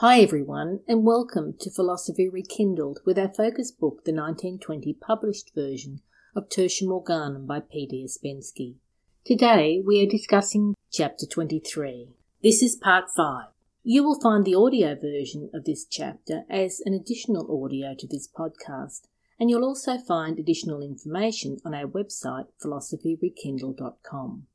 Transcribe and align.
Hi 0.00 0.20
everyone, 0.20 0.80
and 0.88 1.04
welcome 1.04 1.56
to 1.60 1.70
Philosophy 1.70 2.26
Rekindled 2.26 3.00
with 3.04 3.18
our 3.18 3.28
focus 3.28 3.70
book, 3.70 4.06
the 4.06 4.14
1920 4.14 4.94
published 4.94 5.54
version 5.54 6.00
of 6.34 6.48
Tertium 6.48 6.88
Organum 6.88 7.46
by 7.46 7.60
Peter 7.60 7.96
Ouspensky. 7.96 8.76
Today 9.26 9.82
we 9.84 10.02
are 10.02 10.10
discussing 10.10 10.74
chapter 10.90 11.26
23. 11.26 12.08
This 12.42 12.62
is 12.62 12.76
part 12.76 13.10
5. 13.14 13.48
You 13.84 14.02
will 14.02 14.18
find 14.18 14.46
the 14.46 14.54
audio 14.54 14.94
version 14.94 15.50
of 15.52 15.66
this 15.66 15.84
chapter 15.84 16.44
as 16.48 16.80
an 16.86 16.94
additional 16.94 17.62
audio 17.62 17.94
to 17.98 18.06
this 18.06 18.26
podcast, 18.26 19.02
and 19.38 19.50
you'll 19.50 19.66
also 19.66 19.98
find 19.98 20.38
additional 20.38 20.80
information 20.80 21.58
on 21.62 21.74
our 21.74 21.86
website, 21.86 22.46
philosophyrekindled.com. 22.64 24.46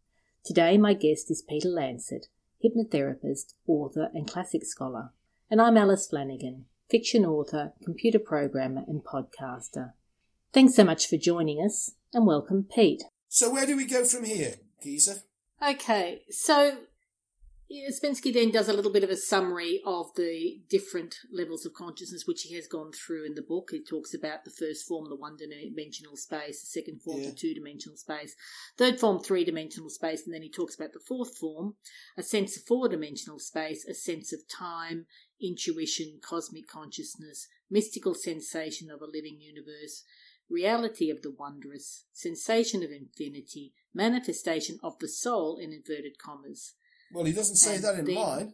Today 0.44 0.80
my 0.80 0.96
guest 0.96 1.30
is 1.30 1.44
Peter 1.48 1.70
Lancet, 1.70 2.30
hypnotherapist, 2.64 3.54
author, 3.68 4.10
and 4.16 4.28
classic 4.28 4.66
scholar 4.66 5.12
and 5.50 5.62
I'm 5.62 5.78
Alice 5.78 6.08
Flanagan, 6.08 6.66
fiction 6.90 7.24
author, 7.24 7.74
computer 7.84 8.20
programmer, 8.20 8.84
and 8.88 9.04
podcaster. 9.04 9.94
Thanks 10.54 10.76
so 10.76 10.84
much 10.84 11.08
for 11.08 11.18
joining 11.18 11.64
us, 11.64 11.92
and 12.14 12.26
welcome, 12.26 12.64
Pete. 12.64 13.04
So, 13.28 13.52
where 13.52 13.66
do 13.66 13.78
we 13.78 13.86
go 13.86 14.06
from 14.06 14.24
here, 14.24 14.56
Geezer? 14.82 15.18
Okay, 15.62 16.24
so 16.30 16.78
Ouspensky 17.72 18.32
then 18.32 18.52
does 18.52 18.70
a 18.70 18.74
little 18.74 18.92
bit 18.92 19.04
of 19.04 19.10
a 19.10 19.18
summary 19.18 19.82
of 19.86 20.14
the 20.16 20.62
different 20.70 21.16
levels 21.32 21.66
of 21.66 21.74
consciousness 21.74 22.28
which 22.28 22.44
he 22.44 22.56
has 22.56 22.68
gone 22.68 22.92
through 22.92 23.26
in 23.26 23.34
the 23.34 23.42
book. 23.42 23.70
He 23.72 23.84
talks 23.84 24.14
about 24.14 24.46
the 24.46 24.52
first 24.52 24.88
form, 24.88 25.10
the 25.10 25.16
one 25.16 25.36
dimensional 25.36 26.16
space, 26.16 26.62
the 26.62 26.68
second 26.68 27.02
form, 27.02 27.22
yeah. 27.22 27.30
the 27.32 27.36
two 27.36 27.56
dimensional 27.56 27.98
space, 27.98 28.36
third 28.78 29.00
form, 29.00 29.20
three 29.20 29.44
dimensional 29.44 29.90
space, 29.90 30.26
and 30.26 30.34
then 30.34 30.44
he 30.44 30.50
talks 30.50 30.76
about 30.76 30.94
the 30.94 31.00
fourth 31.00 31.38
form, 31.38 31.76
a 32.18 32.24
sense 32.24 32.56
of 32.56 32.64
four 32.64 32.88
dimensional 32.88 33.40
space, 33.40 33.84
a 33.86 33.96
sense 33.96 34.32
of 34.32 34.48
time, 34.48 35.08
intuition, 35.42 36.20
cosmic 36.22 36.68
consciousness, 36.68 37.48
mystical 37.70 38.14
sensation 38.14 38.90
of 38.90 39.02
a 39.02 39.06
living 39.06 39.40
universe, 39.40 40.04
reality 40.50 41.10
of 41.10 41.22
the 41.22 41.32
wondrous, 41.38 42.06
sensation 42.14 42.84
of 42.84 42.92
infinity, 42.92 43.74
manifestation 43.94 44.78
of 44.84 45.00
the 45.00 45.08
soul 45.08 45.58
in 45.58 45.74
inverted 45.74 46.18
commas 46.18 46.74
well, 47.16 47.26
he 47.26 47.34
doesn't 47.34 47.56
say 47.56 47.76
and 47.76 47.84
that 47.84 48.00
in 48.00 48.14
mine. 48.14 48.54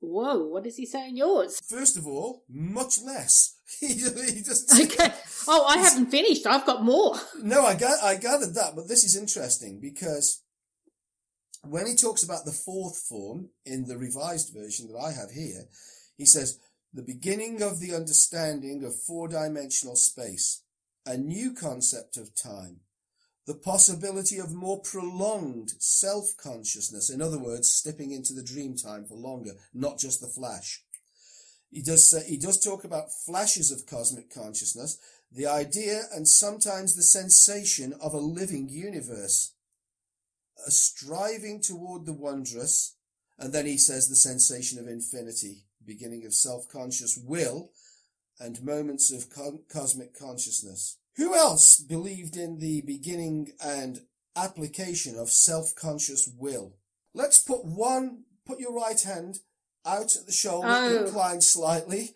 Whoa, 0.00 0.46
what 0.46 0.64
does 0.64 0.76
he 0.76 0.86
say 0.86 1.08
in 1.08 1.16
yours? 1.16 1.60
First 1.66 1.96
of 1.96 2.06
all, 2.06 2.44
much 2.48 3.00
less. 3.02 3.56
he, 3.80 3.94
doesn't 3.94 4.92
okay. 4.92 5.12
Oh, 5.46 5.66
I 5.66 5.78
haven't 5.78 6.10
finished. 6.10 6.46
I've 6.46 6.66
got 6.66 6.82
more. 6.82 7.16
No, 7.42 7.64
I, 7.64 7.74
ga- 7.74 8.02
I 8.02 8.16
gathered 8.16 8.54
that, 8.54 8.74
but 8.76 8.88
this 8.88 9.04
is 9.04 9.16
interesting 9.16 9.78
because 9.80 10.42
when 11.62 11.86
he 11.86 11.94
talks 11.94 12.22
about 12.22 12.44
the 12.44 12.52
fourth 12.52 12.98
form 13.08 13.50
in 13.64 13.86
the 13.86 13.98
revised 13.98 14.52
version 14.54 14.88
that 14.88 14.98
I 14.98 15.12
have 15.12 15.30
here, 15.30 15.64
he 16.20 16.26
says, 16.26 16.58
the 16.92 17.02
beginning 17.02 17.62
of 17.62 17.80
the 17.80 17.94
understanding 17.94 18.84
of 18.84 18.94
four 18.94 19.28
dimensional 19.28 19.96
space, 19.96 20.62
a 21.06 21.16
new 21.16 21.54
concept 21.54 22.16
of 22.16 22.34
time, 22.34 22.80
the 23.46 23.54
possibility 23.54 24.38
of 24.38 24.52
more 24.52 24.80
prolonged 24.80 25.70
self-consciousness. 25.78 27.08
In 27.10 27.22
other 27.22 27.38
words, 27.38 27.72
stepping 27.72 28.10
into 28.10 28.34
the 28.34 28.42
dream 28.42 28.76
time 28.76 29.06
for 29.06 29.14
longer, 29.14 29.52
not 29.72 29.98
just 29.98 30.20
the 30.20 30.26
flash. 30.26 30.84
He 31.70 31.80
does, 31.80 32.12
he 32.26 32.36
does 32.36 32.60
talk 32.62 32.84
about 32.84 33.12
flashes 33.12 33.70
of 33.70 33.86
cosmic 33.86 34.32
consciousness, 34.32 34.98
the 35.32 35.46
idea 35.46 36.02
and 36.12 36.26
sometimes 36.28 36.96
the 36.96 37.02
sensation 37.02 37.94
of 38.00 38.12
a 38.12 38.18
living 38.18 38.68
universe, 38.68 39.54
a 40.66 40.70
striving 40.70 41.60
toward 41.62 42.04
the 42.04 42.12
wondrous, 42.12 42.96
and 43.38 43.52
then 43.52 43.64
he 43.64 43.78
says 43.78 44.08
the 44.08 44.16
sensation 44.16 44.78
of 44.78 44.86
infinity, 44.86 45.64
beginning 45.84 46.24
of 46.24 46.34
self-conscious 46.34 47.18
will, 47.22 47.70
and 48.38 48.62
moments 48.62 49.12
of 49.12 49.30
co- 49.30 49.62
cosmic 49.72 50.18
consciousness. 50.18 50.98
Who 51.16 51.34
else 51.34 51.78
believed 51.78 52.36
in 52.36 52.58
the 52.58 52.82
beginning 52.82 53.52
and 53.62 54.00
application 54.36 55.18
of 55.18 55.30
self-conscious 55.30 56.30
will? 56.38 56.76
Let's 57.14 57.38
put 57.38 57.64
one, 57.64 58.24
put 58.46 58.60
your 58.60 58.74
right 58.74 59.00
hand 59.00 59.40
out 59.84 60.16
at 60.16 60.26
the 60.26 60.32
shoulder, 60.32 60.68
oh. 60.68 61.04
inclined 61.04 61.44
slightly. 61.44 62.14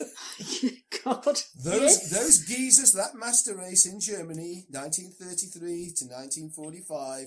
God. 1.04 1.24
Those 1.62 1.82
yes. 1.82 2.10
those 2.10 2.46
geezers, 2.46 2.92
that 2.92 3.14
master 3.14 3.56
race 3.56 3.86
in 3.86 4.00
Germany, 4.00 4.66
1933 4.70 5.92
to 5.96 6.04
1945. 6.06 7.26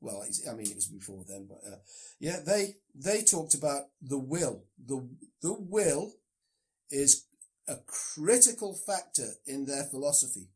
Well, 0.00 0.22
I 0.22 0.54
mean, 0.54 0.70
it 0.70 0.76
was 0.76 0.88
before 0.88 1.24
then, 1.26 1.46
but 1.48 1.58
uh, 1.66 1.76
yeah, 2.20 2.38
they 2.44 2.74
they 2.94 3.22
talked 3.22 3.54
about 3.54 3.84
the 4.02 4.18
will. 4.18 4.64
The 4.84 5.08
the 5.42 5.54
will 5.58 6.12
is 6.90 7.26
a 7.68 7.76
critical 7.86 8.74
factor 8.74 9.28
in 9.46 9.64
their 9.64 9.84
philosophy. 9.84 10.48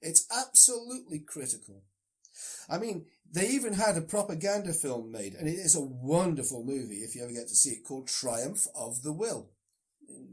It's 0.00 0.26
absolutely 0.36 1.20
critical. 1.20 1.82
I 2.68 2.78
mean, 2.78 3.06
they 3.30 3.48
even 3.48 3.72
had 3.72 3.96
a 3.96 4.02
propaganda 4.02 4.72
film 4.72 5.10
made, 5.10 5.34
and 5.34 5.48
it 5.48 5.58
is 5.58 5.74
a 5.74 5.80
wonderful 5.80 6.64
movie 6.64 6.96
if 6.96 7.14
you 7.14 7.22
ever 7.22 7.32
get 7.32 7.48
to 7.48 7.54
see 7.54 7.70
it, 7.70 7.84
called 7.84 8.08
Triumph 8.08 8.66
of 8.74 9.02
the 9.02 9.12
Will. 9.12 9.50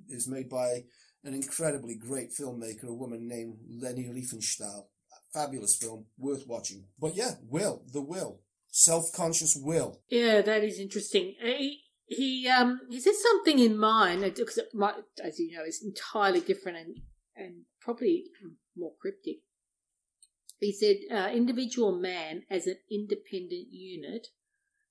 It's 0.09 0.27
made 0.27 0.49
by 0.49 0.83
an 1.23 1.33
incredibly 1.33 1.95
great 1.95 2.31
filmmaker, 2.31 2.85
a 2.85 2.93
woman 2.93 3.27
named 3.27 3.57
Leni 3.67 4.05
Riefenstahl. 4.05 4.85
Fabulous 5.33 5.75
film, 5.75 6.05
worth 6.17 6.47
watching. 6.47 6.85
But 6.97 7.15
yeah, 7.15 7.31
will, 7.49 7.83
the 7.91 8.01
will. 8.01 8.39
Self-conscious 8.77 9.55
will. 9.55 10.01
Yeah, 10.09 10.41
that 10.41 10.61
is 10.61 10.79
interesting. 10.79 11.35
He, 11.41 11.79
he 12.07 12.49
um 12.49 12.81
he 12.89 12.99
says 12.99 13.23
something 13.23 13.57
in 13.57 13.77
mine 13.77 14.19
because 14.19 14.57
it 14.57 14.67
might, 14.73 14.95
as 15.23 15.39
you 15.39 15.55
know, 15.55 15.63
is 15.63 15.81
entirely 15.81 16.41
different 16.41 16.77
and 16.79 16.97
and 17.37 17.61
probably 17.79 18.25
more 18.75 18.91
cryptic. 18.99 19.37
He 20.59 20.73
said, 20.73 20.97
uh, 21.09 21.29
individual 21.31 21.97
man 21.97 22.43
as 22.49 22.67
an 22.67 22.75
independent 22.91 23.67
unit, 23.71 24.27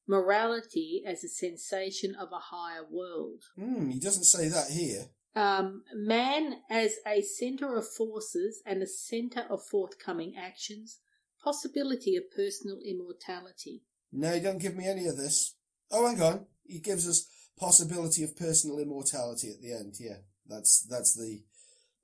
morality 0.09 1.03
as 1.07 1.23
a 1.23 1.29
sensation 1.29 2.15
of 2.15 2.29
a 2.33 2.55
higher 2.57 2.87
world. 2.91 3.43
Hmm, 3.59 3.91
he 3.91 4.01
doesn't 4.01 4.25
say 4.25 4.49
that 4.49 4.71
here. 4.71 5.09
Um, 5.37 5.83
man 5.95 6.61
as 6.71 6.95
a 7.07 7.21
centre 7.21 7.77
of 7.77 7.87
forces 7.87 8.63
and 8.65 8.83
a 8.83 8.87
centre 8.87 9.45
of 9.51 9.63
forthcoming 9.63 10.37
actions, 10.39 11.01
possibility 11.45 12.17
of 12.17 12.25
personal 12.35 12.79
immortality. 12.85 13.83
No, 14.13 14.41
don't 14.41 14.63
give 14.63 14.75
me 14.75 14.89
any 14.89 15.07
of 15.07 15.17
this. 15.17 15.55
Oh, 15.91 16.07
hang 16.07 16.23
on. 16.23 16.47
He 16.67 16.79
gives 16.79 17.09
us 17.09 17.29
possibility 17.59 18.25
of 18.25 18.37
personal 18.37 18.79
immortality 18.79 19.51
at 19.51 19.61
the 19.61 19.73
end. 19.73 19.95
Yeah, 20.01 20.19
that's 20.49 20.87
that's 20.89 21.15
the 21.15 21.43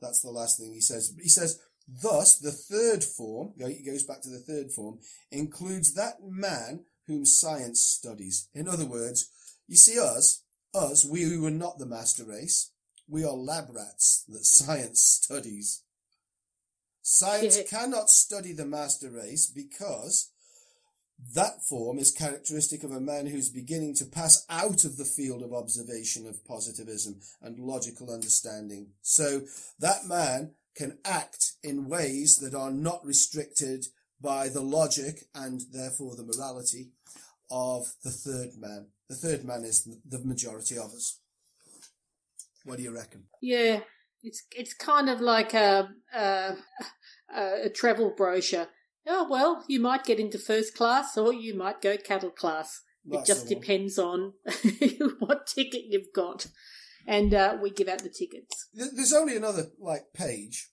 that's 0.00 0.20
the 0.20 0.30
last 0.30 0.58
thing 0.58 0.72
he 0.72 0.80
says. 0.80 1.14
He 1.20 1.28
says 1.28 1.58
Thus, 1.88 2.38
the 2.38 2.52
third 2.52 3.02
form, 3.02 3.54
he 3.58 3.82
goes 3.84 4.04
back 4.04 4.22
to 4.22 4.30
the 4.30 4.38
third 4.38 4.70
form, 4.70 5.00
includes 5.32 5.94
that 5.94 6.18
man 6.22 6.84
whom 7.06 7.24
science 7.24 7.82
studies. 7.82 8.48
In 8.54 8.68
other 8.68 8.86
words, 8.86 9.28
you 9.66 9.76
see 9.76 9.98
us, 9.98 10.44
us, 10.72 11.04
we 11.04 11.22
who 11.22 11.44
are 11.46 11.50
not 11.50 11.78
the 11.78 11.86
master 11.86 12.24
race, 12.24 12.70
we 13.08 13.24
are 13.24 13.32
lab 13.32 13.70
rats 13.70 14.24
that 14.28 14.44
science 14.44 15.02
studies. 15.02 15.82
Science 17.12 17.58
cannot 17.68 18.08
study 18.08 18.52
the 18.52 18.64
master 18.64 19.10
race 19.10 19.50
because 19.52 20.30
that 21.34 21.60
form 21.68 21.98
is 21.98 22.12
characteristic 22.12 22.84
of 22.84 22.92
a 22.92 23.00
man 23.00 23.26
who's 23.26 23.50
beginning 23.50 23.96
to 23.96 24.04
pass 24.04 24.46
out 24.48 24.84
of 24.84 24.96
the 24.96 25.04
field 25.04 25.42
of 25.42 25.52
observation 25.52 26.24
of 26.24 26.46
positivism 26.46 27.20
and 27.42 27.58
logical 27.58 28.14
understanding. 28.14 28.90
So 29.02 29.40
that 29.80 30.06
man 30.06 30.52
can 30.76 30.98
act 31.04 31.54
in 31.64 31.88
ways 31.88 32.36
that 32.36 32.54
are 32.56 32.70
not 32.70 33.04
restricted 33.04 33.86
by 34.20 34.48
the 34.48 34.62
logic 34.62 35.24
and 35.34 35.62
therefore 35.72 36.14
the 36.14 36.22
morality 36.22 36.92
of 37.50 37.92
the 38.04 38.12
third 38.12 38.50
man. 38.56 38.86
The 39.08 39.16
third 39.16 39.44
man 39.44 39.64
is 39.64 39.82
the 40.08 40.20
majority 40.24 40.78
of 40.78 40.92
us. 40.92 41.18
What 42.64 42.76
do 42.76 42.84
you 42.84 42.94
reckon? 42.94 43.24
Yeah, 43.42 43.80
it's 44.22 44.44
it's 44.56 44.74
kind 44.74 45.08
of 45.08 45.20
like 45.20 45.54
a 45.54 45.90
a, 46.14 46.56
a 47.34 47.70
travel 47.70 48.12
brochure. 48.16 48.68
Oh 49.06 49.26
well, 49.28 49.64
you 49.68 49.80
might 49.80 50.04
get 50.04 50.20
into 50.20 50.38
first 50.38 50.74
class 50.74 51.16
or 51.16 51.32
you 51.32 51.54
might 51.54 51.80
go 51.80 51.96
cattle 51.96 52.30
class. 52.30 52.82
That's 53.04 53.22
it 53.22 53.32
just 53.32 53.48
depends 53.48 53.98
on 53.98 54.34
what 55.20 55.46
ticket 55.46 55.84
you've 55.88 56.12
got 56.14 56.46
and 57.06 57.34
uh, 57.34 57.56
we 57.60 57.70
give 57.70 57.88
out 57.88 58.02
the 58.02 58.08
tickets. 58.08 58.68
There's 58.72 59.12
only 59.12 59.36
another 59.36 59.66
like 59.78 60.12
page, 60.14 60.68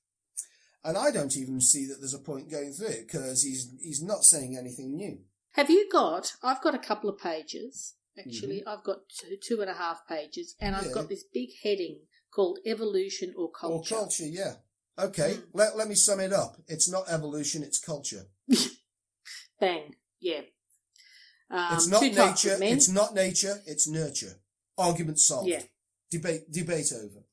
and 0.83 0.97
I 0.97 1.11
don't 1.11 1.35
even 1.35 1.61
see 1.61 1.85
that 1.87 1.97
there's 1.99 2.13
a 2.13 2.19
point 2.19 2.51
going 2.51 2.73
through 2.73 2.87
it 2.87 3.07
because 3.07 3.43
he's 3.43 3.71
he's 3.81 4.03
not 4.03 4.23
saying 4.23 4.57
anything 4.57 4.95
new. 4.95 5.19
Have 5.53 5.69
you 5.69 5.89
got? 5.91 6.33
I've 6.43 6.61
got 6.61 6.75
a 6.75 6.79
couple 6.79 7.09
of 7.09 7.19
pages. 7.19 7.95
Actually, 8.19 8.61
mm-hmm. 8.61 8.69
I've 8.69 8.83
got 8.83 8.97
two, 9.15 9.37
two 9.41 9.61
and 9.61 9.69
a 9.69 9.75
half 9.75 10.07
pages, 10.07 10.55
and 10.59 10.75
I've 10.75 10.91
got 10.91 11.07
this 11.07 11.23
big 11.31 11.49
heading 11.63 11.99
called 12.37 12.59
evolution 12.67 13.33
or 13.35 13.49
culture. 13.49 13.95
Or 13.95 13.99
culture, 13.99 14.27
yeah. 14.27 14.53
Okay, 14.99 15.33
mm. 15.33 15.43
let, 15.53 15.75
let 15.75 15.87
me 15.87 15.95
sum 15.95 16.19
it 16.19 16.31
up. 16.31 16.57
It's 16.67 16.89
not 16.89 17.05
evolution, 17.09 17.63
it's 17.63 17.79
culture. 17.79 18.25
Bang, 19.59 19.95
yeah. 20.21 20.41
Um, 21.49 21.67
it's 21.71 21.87
not 21.87 22.03
nature, 22.03 22.57
it's 22.61 22.89
not 22.89 23.15
nature, 23.15 23.57
it's 23.65 23.87
nurture. 23.87 24.35
Argument 24.77 25.19
solved. 25.19 25.49
Yeah. 25.49 25.63
debate 26.11 26.51
debate 26.51 26.93
over. 26.93 27.23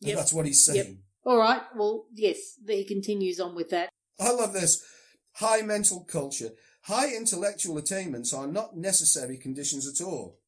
Yep. 0.00 0.16
that's 0.16 0.32
what 0.32 0.46
he's 0.46 0.64
saying. 0.64 0.86
Yep. 0.86 0.96
All 1.26 1.38
right. 1.38 1.60
Well, 1.76 2.06
yes, 2.14 2.38
he 2.66 2.84
continues 2.84 3.38
on 3.38 3.54
with 3.54 3.68
that. 3.70 3.90
I 4.18 4.30
love 4.30 4.54
this. 4.54 4.82
High 5.34 5.60
mental 5.60 6.04
culture. 6.04 6.50
High 6.84 7.14
intellectual 7.14 7.76
attainments 7.76 8.32
are 8.32 8.46
not 8.46 8.78
necessary 8.78 9.36
conditions 9.36 9.86
at 9.86 10.02
all. 10.02 10.38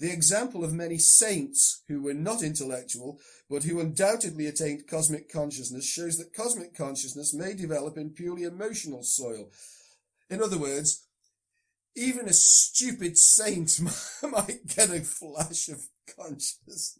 The 0.00 0.10
example 0.10 0.64
of 0.64 0.72
many 0.72 0.96
saints 0.96 1.82
who 1.86 2.00
were 2.00 2.14
not 2.14 2.42
intellectual, 2.42 3.20
but 3.50 3.64
who 3.64 3.80
undoubtedly 3.80 4.46
attained 4.46 4.86
cosmic 4.88 5.30
consciousness 5.30 5.84
shows 5.86 6.16
that 6.16 6.32
cosmic 6.32 6.74
consciousness 6.74 7.34
may 7.34 7.52
develop 7.52 7.98
in 7.98 8.14
purely 8.14 8.44
emotional 8.44 9.02
soil. 9.02 9.50
In 10.30 10.42
other 10.42 10.56
words, 10.56 11.06
even 11.94 12.26
a 12.26 12.32
stupid 12.32 13.18
saint 13.18 13.78
might 14.22 14.66
get 14.74 14.88
a 14.88 15.00
flash 15.00 15.68
of 15.68 15.82
consciousness. 16.16 16.98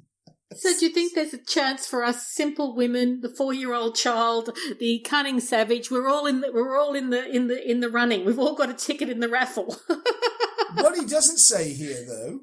So, 0.52 0.78
do 0.78 0.84
you 0.84 0.92
think 0.92 1.14
there's 1.14 1.32
a 1.32 1.42
chance 1.42 1.86
for 1.86 2.04
us 2.04 2.26
simple 2.26 2.76
women, 2.76 3.20
the 3.22 3.30
four-year-old 3.30 3.94
child, 3.94 4.50
the 4.78 4.98
cunning 5.08 5.40
savage? 5.40 5.90
We're 5.90 6.08
all 6.08 6.26
in 6.26 6.42
the 6.42 6.50
we're 6.52 6.78
all 6.78 6.94
in 6.94 7.08
the 7.08 7.24
in 7.34 7.46
the 7.46 7.66
in 7.66 7.80
the 7.80 7.88
running. 7.88 8.26
We've 8.26 8.38
all 8.38 8.56
got 8.56 8.68
a 8.68 8.74
ticket 8.74 9.08
in 9.08 9.20
the 9.20 9.28
raffle. 9.28 9.76
what 10.74 10.98
he 10.98 11.06
doesn't 11.06 11.38
say 11.38 11.72
here, 11.72 12.04
though, 12.06 12.40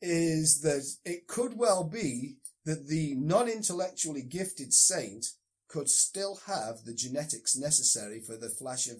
is 0.00 0.60
that 0.62 0.84
it 1.04 1.26
could 1.26 1.56
well 1.56 1.84
be 1.84 2.36
that 2.64 2.88
the 2.88 3.14
non-intellectually 3.16 4.22
gifted 4.22 4.72
saint 4.72 5.26
could 5.68 5.88
still 5.88 6.40
have 6.46 6.84
the 6.84 6.94
genetics 6.94 7.56
necessary 7.56 8.20
for 8.20 8.36
the 8.36 8.48
flash 8.48 8.88
of 8.88 8.98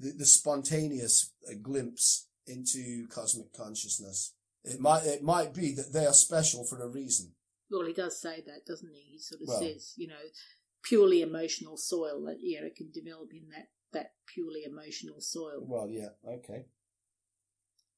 the, 0.00 0.10
the 0.12 0.26
spontaneous 0.26 1.32
uh, 1.48 1.54
glimpse 1.62 2.28
into 2.46 3.06
cosmic 3.08 3.52
consciousness. 3.52 4.34
It 4.64 4.80
might 4.80 5.04
it 5.04 5.22
might 5.22 5.54
be 5.54 5.72
that 5.74 5.92
they 5.92 6.06
are 6.06 6.12
special 6.12 6.64
for 6.64 6.82
a 6.82 6.88
reason. 6.88 7.32
well, 7.70 7.86
he 7.86 7.92
does 7.92 8.20
say 8.20 8.42
that, 8.46 8.66
doesn't 8.66 8.92
he? 8.92 9.12
He 9.12 9.18
sort 9.18 9.42
of 9.42 9.48
Well- 9.48 9.60
says, 9.60 9.92
you 9.96 10.08
know, 10.08 10.24
purely 10.82 11.22
emotional 11.22 11.76
soil 11.76 12.22
that 12.24 12.38
you 12.40 12.60
know 12.60 12.68
can 12.76 12.90
develop 12.90 13.28
in 13.32 13.48
that 13.50 13.68
that 13.92 14.12
purely 14.26 14.64
emotional 14.64 15.20
soil. 15.20 15.60
Well, 15.66 15.88
yeah, 15.88 16.10
okay. 16.26 16.66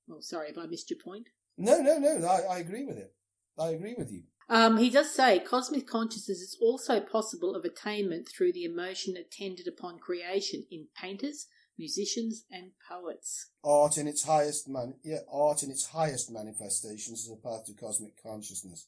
Well, 0.07 0.23
sorry 0.23 0.51
if 0.51 0.59
I 0.59 0.67
missed 0.67 0.91
your 0.91 0.99
point. 1.03 1.29
No, 1.57 1.81
no, 1.81 1.99
no. 1.99 2.27
I, 2.27 2.57
I 2.57 2.59
agree 2.59 2.85
with 2.85 2.97
it. 2.97 3.15
I 3.59 3.71
agree 3.71 3.95
with 3.97 4.11
you. 4.11 4.23
Um, 4.49 4.79
he 4.79 4.91
does 4.91 5.15
say 5.15 5.39
cosmic 5.39 5.87
consciousness 5.87 6.41
is 6.41 6.59
also 6.61 6.99
possible 6.99 7.55
of 7.55 7.65
attainment 7.65 8.29
through 8.29 8.53
the 8.53 8.65
emotion 8.65 9.15
attended 9.17 9.69
upon 9.69 10.01
creation 10.01 10.65
in 10.73 10.89
painters, 11.01 11.47
musicians, 11.79 12.45
and 12.51 12.73
poets. 12.89 13.51
Art 13.63 13.97
in 13.97 14.09
its 14.09 14.25
highest 14.25 14.69
man, 14.69 14.95
yeah, 15.05 15.19
art 15.33 15.63
in 15.63 15.71
its 15.71 15.87
highest 15.87 16.33
manifestations 16.33 17.21
is 17.21 17.31
a 17.31 17.37
path 17.37 17.65
to 17.67 17.75
cosmic 17.75 18.21
consciousness. 18.21 18.87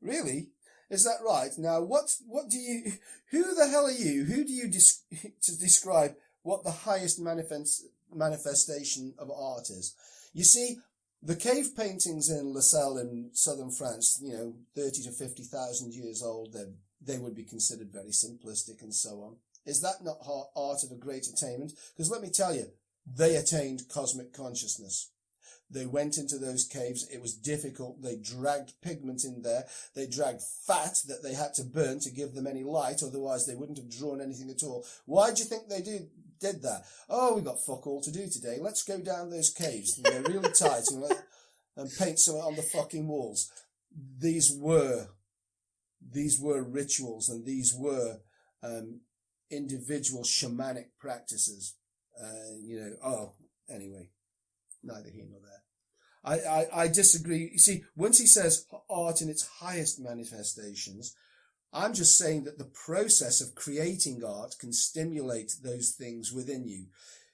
Really? 0.00 0.50
Is 0.90 1.02
that 1.04 1.24
right? 1.26 1.50
Now, 1.58 1.82
what, 1.82 2.14
what 2.26 2.48
do 2.48 2.58
you, 2.58 2.92
who 3.30 3.54
the 3.54 3.66
hell 3.68 3.86
are 3.86 3.90
you? 3.90 4.24
Who 4.24 4.44
do 4.44 4.52
you 4.52 4.68
des- 4.68 5.16
to 5.42 5.58
describe 5.58 6.14
what 6.42 6.62
the 6.62 6.70
highest 6.70 7.18
manifest, 7.18 7.86
manifestation 8.14 9.14
of 9.18 9.28
art 9.30 9.70
is? 9.70 9.96
You 10.32 10.44
see, 10.44 10.76
the 11.24 11.36
cave 11.36 11.74
paintings 11.76 12.30
in 12.30 12.52
La 12.52 12.60
Salle 12.60 12.98
in 12.98 13.30
southern 13.32 13.70
France, 13.70 14.20
you 14.22 14.32
know, 14.32 14.54
30 14.76 15.04
to 15.04 15.10
50,000 15.10 15.94
years 15.94 16.22
old, 16.22 16.52
they 16.52 16.66
they 17.06 17.18
would 17.18 17.34
be 17.34 17.44
considered 17.44 17.92
very 17.92 18.10
simplistic 18.10 18.82
and 18.82 18.94
so 18.94 19.20
on. 19.22 19.36
Is 19.66 19.80
that 19.80 20.02
not 20.02 20.18
art 20.56 20.84
of 20.84 20.90
a 20.90 20.96
great 21.00 21.26
attainment? 21.26 21.72
Because 21.94 22.10
let 22.10 22.22
me 22.22 22.30
tell 22.30 22.54
you, 22.54 22.66
they 23.06 23.36
attained 23.36 23.88
cosmic 23.88 24.32
consciousness. 24.32 25.10
They 25.70 25.86
went 25.86 26.18
into 26.18 26.38
those 26.38 26.66
caves. 26.66 27.08
It 27.10 27.22
was 27.22 27.34
difficult. 27.34 28.02
They 28.02 28.16
dragged 28.16 28.80
pigment 28.82 29.24
in 29.24 29.42
there. 29.42 29.64
They 29.94 30.06
dragged 30.06 30.42
fat 30.66 30.98
that 31.08 31.22
they 31.22 31.34
had 31.34 31.54
to 31.54 31.64
burn 31.64 32.00
to 32.00 32.10
give 32.10 32.34
them 32.34 32.46
any 32.46 32.62
light. 32.62 33.02
Otherwise, 33.02 33.46
they 33.46 33.54
wouldn't 33.54 33.78
have 33.78 33.90
drawn 33.90 34.20
anything 34.20 34.50
at 34.50 34.62
all. 34.62 34.84
Why 35.06 35.32
do 35.32 35.42
you 35.42 35.48
think 35.48 35.68
they 35.68 35.80
did, 35.80 36.10
did 36.44 36.62
that? 36.62 36.84
Oh, 37.08 37.34
we've 37.34 37.44
got 37.44 37.64
fuck 37.64 37.86
all 37.86 38.02
to 38.02 38.12
do 38.12 38.28
today. 38.28 38.58
Let's 38.60 38.84
go 38.84 39.00
down 39.00 39.30
those 39.30 39.50
caves. 39.50 40.00
They're 40.02 40.22
really 40.22 40.52
tight 40.52 40.82
and, 40.90 41.00
let- 41.00 41.24
and 41.76 41.90
paint 41.98 42.18
some 42.18 42.36
on 42.36 42.54
the 42.56 42.62
fucking 42.62 43.06
walls. 43.08 43.50
These 44.20 44.56
were, 44.58 45.08
these 46.12 46.38
were 46.40 46.62
rituals 46.62 47.28
and 47.28 47.46
these 47.46 47.74
were, 47.74 48.18
um, 48.62 49.00
individual 49.50 50.22
shamanic 50.22 50.88
practices. 50.98 51.74
Uh, 52.20 52.56
you 52.62 52.80
know, 52.80 52.92
oh, 53.04 53.32
anyway, 53.68 54.10
neither 54.82 55.10
here 55.10 55.24
nor 55.30 55.40
there. 55.40 55.62
I, 56.24 56.38
I, 56.38 56.82
I 56.84 56.88
disagree. 56.88 57.50
You 57.52 57.58
see, 57.58 57.84
once 57.96 58.18
he 58.18 58.26
says 58.26 58.66
art 58.88 59.20
in 59.20 59.28
its 59.28 59.46
highest 59.60 60.00
manifestations, 60.00 61.14
I'm 61.74 61.92
just 61.92 62.16
saying 62.16 62.44
that 62.44 62.56
the 62.56 62.64
process 62.64 63.40
of 63.40 63.56
creating 63.56 64.22
art 64.24 64.54
can 64.60 64.72
stimulate 64.72 65.56
those 65.62 65.90
things 65.90 66.32
within 66.32 66.68
you. 66.68 66.86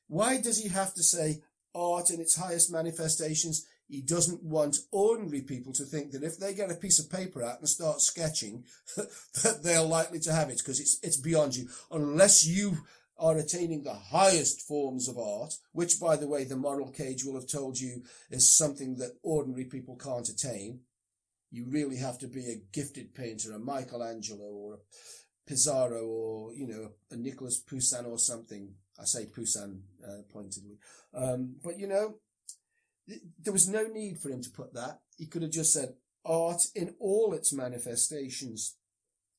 Why 0.08 0.40
does 0.40 0.62
he 0.62 0.70
have 0.70 0.94
to 0.94 1.02
say 1.02 1.42
art 1.74 2.08
in 2.10 2.20
its 2.20 2.36
highest 2.36 2.72
manifestations? 2.72 3.66
He 3.86 4.00
doesn't 4.00 4.42
want 4.42 4.78
ordinary 4.92 5.42
people 5.42 5.74
to 5.74 5.84
think 5.84 6.12
that 6.12 6.22
if 6.22 6.38
they 6.38 6.54
get 6.54 6.70
a 6.70 6.74
piece 6.74 6.98
of 6.98 7.10
paper 7.10 7.42
out 7.42 7.58
and 7.58 7.68
start 7.68 8.00
sketching, 8.00 8.64
that 8.96 9.60
they're 9.62 9.82
likely 9.82 10.20
to 10.20 10.32
have 10.32 10.48
it 10.48 10.58
because 10.58 10.80
it's, 10.80 10.98
it's 11.02 11.20
beyond 11.20 11.54
you. 11.54 11.68
Unless 11.90 12.46
you 12.46 12.78
are 13.18 13.36
attaining 13.36 13.82
the 13.82 13.92
highest 13.92 14.62
forms 14.62 15.06
of 15.06 15.18
art, 15.18 15.54
which 15.72 16.00
by 16.00 16.16
the 16.16 16.26
way, 16.26 16.44
the 16.44 16.56
moral 16.56 16.90
cage 16.90 17.24
will 17.24 17.34
have 17.34 17.46
told 17.46 17.78
you 17.78 18.02
is 18.30 18.56
something 18.56 18.96
that 18.96 19.18
ordinary 19.22 19.64
people 19.64 19.96
can't 19.96 20.28
attain. 20.30 20.80
You 21.50 21.66
really 21.68 21.96
have 21.96 22.18
to 22.18 22.28
be 22.28 22.46
a 22.46 22.62
gifted 22.72 23.14
painter, 23.14 23.52
a 23.52 23.58
Michelangelo 23.58 24.44
or 24.44 24.74
a 24.74 25.50
Pissarro 25.50 26.06
or, 26.06 26.54
you 26.54 26.66
know, 26.66 26.90
a 27.10 27.16
Nicholas 27.16 27.60
Poussin 27.60 28.06
or 28.06 28.18
something. 28.18 28.74
I 29.00 29.04
say 29.04 29.26
Poussin 29.26 29.82
uh, 30.06 30.22
pointedly. 30.32 30.78
Um, 31.14 31.56
but 31.64 31.78
you 31.78 31.86
know, 31.86 32.16
th- 33.08 33.22
there 33.42 33.52
was 33.52 33.68
no 33.68 33.84
need 33.84 34.18
for 34.18 34.30
him 34.30 34.42
to 34.42 34.50
put 34.50 34.74
that. 34.74 35.00
He 35.16 35.26
could 35.26 35.42
have 35.42 35.50
just 35.50 35.72
said 35.72 35.94
art 36.24 36.60
in 36.74 36.94
all 37.00 37.32
its 37.32 37.52
manifestations 37.52 38.76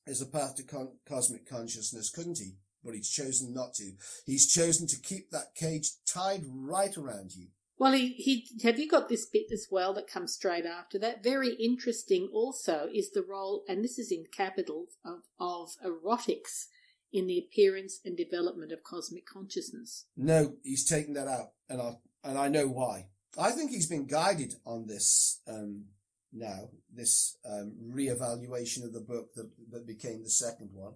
is 0.06 0.20
a 0.20 0.26
path 0.26 0.56
to 0.56 0.64
con- 0.64 0.96
cosmic 1.08 1.48
consciousness, 1.48 2.10
couldn't 2.10 2.38
he? 2.38 2.56
But 2.84 2.94
he's 2.94 3.10
chosen 3.10 3.54
not 3.54 3.74
to. 3.74 3.92
He's 4.26 4.52
chosen 4.52 4.88
to 4.88 5.00
keep 5.00 5.30
that 5.30 5.54
cage 5.54 5.88
tied 6.06 6.42
right 6.48 6.96
around 6.96 7.32
you. 7.36 7.46
Well, 7.82 7.94
he, 7.94 8.10
he 8.10 8.46
have 8.62 8.78
you 8.78 8.88
got 8.88 9.08
this 9.08 9.26
bit 9.26 9.46
as 9.52 9.66
well 9.68 9.92
that 9.94 10.06
comes 10.06 10.32
straight 10.32 10.64
after 10.64 11.00
that? 11.00 11.24
Very 11.24 11.54
interesting. 11.54 12.28
Also, 12.32 12.88
is 12.94 13.10
the 13.10 13.24
role, 13.28 13.64
and 13.68 13.82
this 13.82 13.98
is 13.98 14.12
in 14.12 14.26
capitals 14.30 14.98
of 15.04 15.22
of 15.40 15.70
erotics 15.84 16.66
in 17.12 17.26
the 17.26 17.38
appearance 17.38 17.98
and 18.04 18.16
development 18.16 18.70
of 18.70 18.84
cosmic 18.84 19.26
consciousness. 19.26 20.04
No, 20.16 20.54
he's 20.62 20.84
taken 20.84 21.14
that 21.14 21.26
out, 21.26 21.54
and 21.68 21.82
I 21.82 21.96
and 22.22 22.38
I 22.38 22.46
know 22.46 22.68
why. 22.68 23.08
I 23.36 23.50
think 23.50 23.72
he's 23.72 23.88
been 23.88 24.06
guided 24.06 24.54
on 24.64 24.86
this 24.86 25.40
um, 25.48 25.86
now, 26.32 26.68
this 26.88 27.36
um, 27.44 27.74
re-evaluation 27.80 28.84
of 28.84 28.92
the 28.92 29.00
book 29.00 29.34
that, 29.34 29.50
that 29.72 29.88
became 29.88 30.22
the 30.22 30.30
second 30.30 30.70
one. 30.72 30.94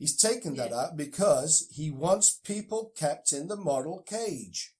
He's 0.00 0.16
taken 0.16 0.56
that 0.56 0.70
Yeah. 0.70 0.80
out 0.80 0.96
because 0.96 1.68
he 1.70 1.92
wants 1.92 2.40
people 2.42 2.92
kept 2.96 3.32
in 3.32 3.46
the 3.46 3.56
moral 3.56 4.02
cage. 4.02 4.74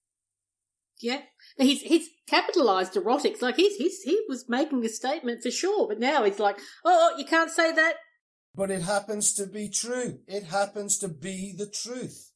Yeah, 1.00 1.22
he's 1.56 1.82
he's 1.82 2.08
capitalized 2.26 2.94
erotics. 2.94 3.42
Like 3.42 3.56
he's 3.56 3.76
he's 3.76 4.02
he 4.02 4.20
was 4.28 4.48
making 4.48 4.84
a 4.84 4.88
statement 4.88 5.42
for 5.42 5.50
sure, 5.50 5.88
but 5.88 6.00
now 6.00 6.24
he's 6.24 6.38
like, 6.38 6.58
oh, 6.84 7.12
oh, 7.12 7.18
you 7.18 7.24
can't 7.24 7.50
say 7.50 7.72
that. 7.72 7.94
But 8.54 8.70
it 8.70 8.82
happens 8.82 9.32
to 9.34 9.46
be 9.46 9.68
true. 9.68 10.20
It 10.28 10.44
happens 10.44 10.98
to 10.98 11.08
be 11.08 11.54
the 11.56 11.66
truth. 11.66 12.30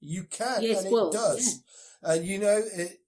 You 0.00 0.24
can, 0.24 0.62
Yes, 0.62 0.78
and 0.78 0.88
it 0.88 0.92
well, 0.92 1.10
does. 1.10 1.62
And 2.02 2.26
you 2.26 2.38
know, 2.38 2.60
it, 2.74 2.98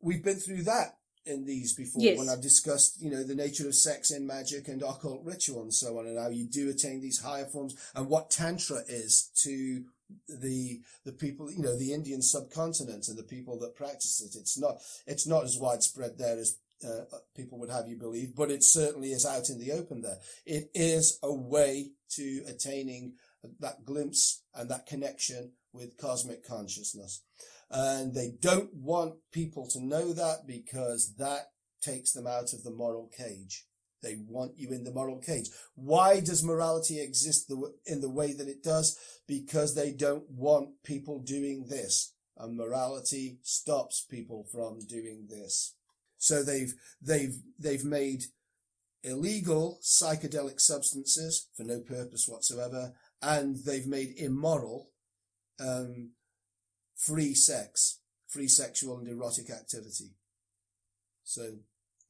we've 0.00 0.22
been 0.22 0.36
through 0.36 0.64
that 0.64 0.98
in 1.26 1.46
these 1.46 1.72
before 1.72 2.02
Yes. 2.02 2.18
when 2.18 2.28
I've 2.28 2.42
discussed, 2.42 3.00
you 3.00 3.10
know, 3.10 3.24
the 3.24 3.34
nature 3.34 3.66
of 3.66 3.74
sex 3.74 4.10
in 4.10 4.26
magic 4.26 4.68
and 4.68 4.82
occult 4.82 5.24
ritual 5.24 5.62
and 5.62 5.72
so 5.72 5.98
on, 5.98 6.06
and 6.06 6.18
how 6.18 6.28
you 6.28 6.44
do 6.44 6.68
attain 6.68 7.00
these 7.00 7.20
higher 7.22 7.46
forms, 7.46 7.74
and 7.94 8.08
what 8.08 8.30
tantra 8.30 8.82
is 8.86 9.30
to 9.42 9.84
the 10.28 10.80
the 11.04 11.12
people, 11.12 11.50
you 11.50 11.62
know, 11.62 11.78
the 11.78 11.92
Indian 11.92 12.22
subcontinent 12.22 13.08
and 13.08 13.18
the 13.18 13.22
people 13.22 13.58
that 13.60 13.76
practice 13.76 14.20
it. 14.20 14.38
It's 14.38 14.58
not 14.58 14.76
it's 15.06 15.26
not 15.26 15.44
as 15.44 15.58
widespread 15.58 16.18
there 16.18 16.38
as 16.38 16.58
uh, 16.84 17.04
people 17.36 17.58
would 17.58 17.70
have 17.70 17.88
you 17.88 17.96
believe, 17.96 18.34
but 18.34 18.50
it 18.50 18.62
certainly 18.62 19.12
is 19.12 19.24
out 19.24 19.48
in 19.48 19.58
the 19.58 19.72
open 19.72 20.02
there. 20.02 20.18
It 20.44 20.70
is 20.74 21.18
a 21.22 21.32
way 21.32 21.92
to 22.10 22.42
attaining 22.46 23.14
that 23.60 23.84
glimpse 23.84 24.42
and 24.54 24.70
that 24.70 24.86
connection 24.86 25.52
with 25.72 25.98
cosmic 25.98 26.46
consciousness. 26.46 27.22
And 27.70 28.14
they 28.14 28.32
don't 28.40 28.72
want 28.74 29.14
people 29.32 29.68
to 29.70 29.84
know 29.84 30.12
that 30.12 30.46
because 30.46 31.14
that 31.18 31.46
takes 31.82 32.12
them 32.12 32.26
out 32.26 32.52
of 32.52 32.62
the 32.62 32.70
moral 32.70 33.10
cage. 33.16 33.64
They 34.04 34.18
want 34.28 34.52
you 34.56 34.70
in 34.70 34.84
the 34.84 34.92
moral 34.92 35.18
cage. 35.18 35.48
Why 35.74 36.20
does 36.20 36.44
morality 36.44 37.00
exist 37.00 37.50
in 37.86 38.00
the 38.00 38.10
way 38.10 38.34
that 38.34 38.46
it 38.46 38.62
does? 38.62 38.96
Because 39.26 39.74
they 39.74 39.90
don't 39.90 40.30
want 40.30 40.82
people 40.84 41.18
doing 41.18 41.66
this. 41.68 42.12
And 42.36 42.56
morality 42.56 43.38
stops 43.42 44.06
people 44.08 44.46
from 44.52 44.80
doing 44.86 45.26
this. 45.28 45.74
So 46.18 46.42
they've, 46.42 46.72
they've, 47.00 47.34
they've 47.58 47.84
made 47.84 48.24
illegal 49.04 49.78
psychedelic 49.82 50.60
substances 50.60 51.48
for 51.54 51.62
no 51.62 51.80
purpose 51.80 52.26
whatsoever, 52.26 52.94
and 53.22 53.56
they've 53.64 53.86
made 53.86 54.14
immoral 54.16 54.90
um, 55.60 56.12
free 56.96 57.34
sex, 57.34 58.00
free 58.26 58.48
sexual 58.48 58.98
and 58.98 59.08
erotic 59.08 59.50
activity. 59.50 60.14
So 61.22 61.58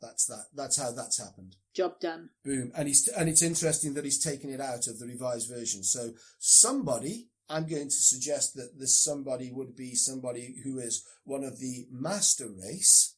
that's 0.04 0.26
that. 0.26 0.46
That's 0.54 0.80
how 0.80 0.92
that's 0.92 1.18
happened. 1.18 1.56
Job 1.74 1.98
done. 2.00 2.30
Boom. 2.44 2.72
And 2.76 2.88
he's 2.88 3.08
and 3.08 3.28
it's 3.28 3.42
interesting 3.42 3.94
that 3.94 4.04
he's 4.04 4.22
taken 4.22 4.50
it 4.50 4.60
out 4.60 4.86
of 4.86 4.98
the 4.98 5.06
revised 5.06 5.50
version. 5.50 5.82
So 5.82 6.10
somebody, 6.38 7.28
I'm 7.48 7.66
going 7.66 7.88
to 7.88 7.90
suggest 7.90 8.54
that 8.56 8.78
this 8.78 9.02
somebody 9.02 9.50
would 9.52 9.74
be 9.76 9.94
somebody 9.94 10.56
who 10.62 10.78
is 10.78 11.04
one 11.24 11.44
of 11.44 11.58
the 11.58 11.86
master 11.90 12.48
race. 12.48 13.16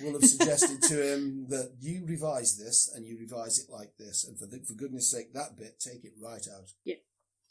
Will 0.00 0.12
have 0.12 0.24
suggested 0.24 0.80
to 0.82 1.12
him 1.12 1.46
that 1.48 1.72
you 1.80 2.04
revise 2.06 2.56
this 2.56 2.92
and 2.94 3.04
you 3.04 3.18
revise 3.18 3.58
it 3.58 3.68
like 3.68 3.96
this, 3.98 4.24
and 4.24 4.38
for 4.38 4.46
the, 4.46 4.62
for 4.64 4.74
goodness 4.74 5.10
sake, 5.10 5.32
that 5.34 5.58
bit 5.58 5.80
take 5.80 6.04
it 6.04 6.12
right 6.22 6.46
out. 6.56 6.70
Yep. 6.84 6.98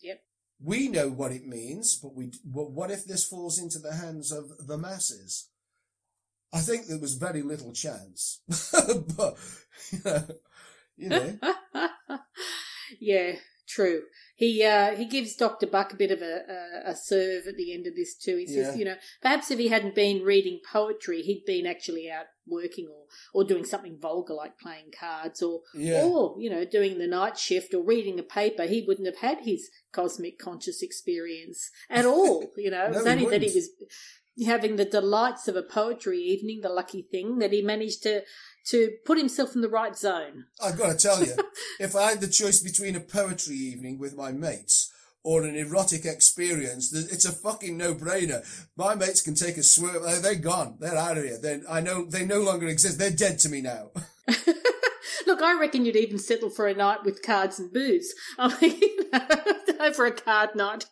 Yep. 0.02 0.22
We 0.64 0.88
know 0.88 1.10
what 1.10 1.34
it 1.34 1.46
means, 1.46 1.98
but 1.98 2.16
we. 2.16 2.32
But 2.46 2.72
what 2.72 2.90
if 2.90 3.04
this 3.04 3.28
falls 3.28 3.60
into 3.60 3.80
the 3.80 3.96
hands 3.96 4.32
of 4.32 4.66
the 4.66 4.78
masses? 4.78 5.50
I 6.54 6.60
think 6.60 6.86
there 6.88 7.00
was 7.00 7.16
very 7.16 7.42
little 7.42 7.74
chance, 7.74 8.42
but 9.18 9.36
you 9.92 10.00
know, 10.06 10.24
you 10.98 11.10
know. 11.10 11.38
yeah, 13.00 13.34
true. 13.68 14.04
He 14.36 14.64
uh, 14.64 14.96
he 14.96 15.06
gives 15.06 15.36
Doctor 15.36 15.66
Bucke 15.68 15.94
a 15.94 15.98
bit 15.98 16.12
of 16.12 16.22
a, 16.22 16.42
a, 16.86 16.92
a 16.92 16.96
serve 16.96 17.48
at 17.48 17.58
the 17.58 17.74
end 17.74 17.88
of 17.88 17.96
this 17.96 18.16
too. 18.16 18.38
He 18.38 18.48
says, 18.48 18.74
Yeah. 18.74 18.76
you 18.80 18.86
know, 18.86 18.96
perhaps 19.22 19.50
if 19.52 19.58
he 19.60 19.68
hadn't 19.70 19.96
been 19.96 20.24
reading 20.24 20.60
poetry, 20.72 21.22
he'd 21.22 21.44
been 21.46 21.66
actually 21.66 22.10
out 22.10 22.26
working 22.48 22.88
or 22.88 23.06
or 23.34 23.44
doing 23.44 23.66
something 23.66 23.98
vulgar 24.00 24.34
like 24.34 24.58
playing 24.60 24.92
cards 24.98 25.42
or 25.42 25.62
Yeah. 25.76 26.04
or 26.04 26.36
you 26.40 26.50
know 26.50 26.64
doing 26.66 26.98
the 27.00 27.08
night 27.08 27.38
shift 27.38 27.74
or 27.74 27.84
reading 27.84 28.20
a 28.20 28.24
paper. 28.24 28.64
He 28.64 28.86
wouldn't 28.88 29.08
have 29.08 29.18
had 29.18 29.40
his 29.44 29.70
cosmic 29.92 30.38
conscious 30.40 30.82
experience 30.82 31.70
at 31.90 32.06
all. 32.06 32.46
You 32.56 32.70
know, 32.72 32.86
it 32.86 32.92
No, 32.92 32.98
was 33.00 33.08
only 33.08 33.26
that 33.26 33.42
he 33.42 33.54
was 33.54 33.70
having 34.46 34.76
the 34.76 34.86
delights 34.86 35.48
of 35.48 35.56
a 35.56 35.64
poetry 35.64 36.20
evening. 36.20 36.62
The 36.62 36.70
lucky 36.70 37.02
thing 37.02 37.40
that 37.40 37.52
he 37.52 37.62
managed 37.62 38.04
to 38.04 38.22
to 38.68 38.92
put 39.06 39.18
himself 39.18 39.56
in 39.56 39.62
the 39.62 39.70
right 39.70 39.98
zone. 39.98 40.46
I've 40.62 40.78
got 40.78 40.92
to 40.92 40.98
tell 40.98 41.24
you, 41.24 41.34
if 41.80 41.96
I 41.96 42.10
had 42.10 42.22
the 42.22 42.28
choice 42.28 42.60
between 42.60 42.96
a 42.96 43.00
poetry 43.00 43.56
evening 43.56 43.98
with 43.98 44.16
my 44.16 44.34
mates 44.34 44.92
or 45.24 45.44
an 45.44 45.56
erotic 45.56 46.06
experience, 46.06 46.94
it's 46.94 47.26
a 47.26 47.32
fucking 47.32 47.78
no-brainer. 47.78 48.46
My 48.76 48.94
mates 48.94 49.22
can 49.22 49.36
take 49.36 49.58
a 49.58 49.64
swerve. 49.64 50.22
They're 50.22 50.36
gone. 50.36 50.78
They're 50.80 50.98
out 50.98 51.18
of 51.18 51.24
here. 51.24 51.40
They, 51.42 51.62
I 51.70 51.80
know 51.80 52.06
they 52.06 52.26
no 52.26 52.42
longer 52.42 52.68
exist. 52.68 53.00
They're 53.00 53.10
dead 53.10 53.40
to 53.40 53.50
me 53.50 53.62
now. 53.62 53.92
Look, 55.28 55.42
I 55.42 55.60
reckon 55.60 55.84
you'd 55.84 55.98
even 55.98 56.20
settle 56.20 56.50
for 56.50 56.68
a 56.68 56.74
night 56.74 57.04
with 57.04 57.22
cards 57.22 57.60
and 57.60 57.72
booze. 57.74 58.16
I 58.40 58.58
mean, 58.62 59.80
over 59.82 60.06
a 60.06 60.12
card 60.14 60.56
night, 60.56 60.86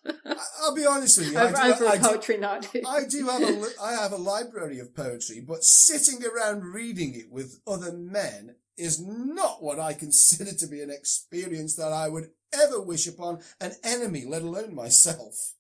I'll 0.62 0.76
be 0.76 0.86
honest 0.86 1.18
with 1.18 1.32
you. 1.32 1.38
I 1.38 1.46
over, 1.46 1.56
do, 1.56 1.86
over 1.86 1.86
a 1.86 1.98
do- 1.98 2.08
poetry 2.10 2.38
night. 2.38 2.70
I 2.86 3.06
do 3.10 3.28
have 3.28 3.42
a 3.42 3.64
I 3.82 3.94
have 3.94 4.12
a 4.12 4.18
library 4.18 4.80
of 4.80 4.94
poetry, 4.94 5.40
but 5.40 5.64
sitting 5.64 6.20
around 6.26 6.66
reading 6.74 7.14
it 7.16 7.32
with 7.32 7.62
other 7.66 7.94
men 7.94 8.56
is 8.78 9.02
not 9.02 9.64
what 9.64 9.80
I 9.80 9.94
consider 9.94 10.54
to 10.54 10.68
be 10.68 10.82
an 10.82 10.90
experience 10.90 11.78
that 11.78 11.94
I 11.94 12.10
would 12.10 12.32
ever 12.54 12.82
wish 12.82 13.08
upon 13.08 13.40
an 13.62 13.72
enemy, 13.86 14.26
let 14.28 14.42
alone 14.42 14.76
myself. 14.76 15.54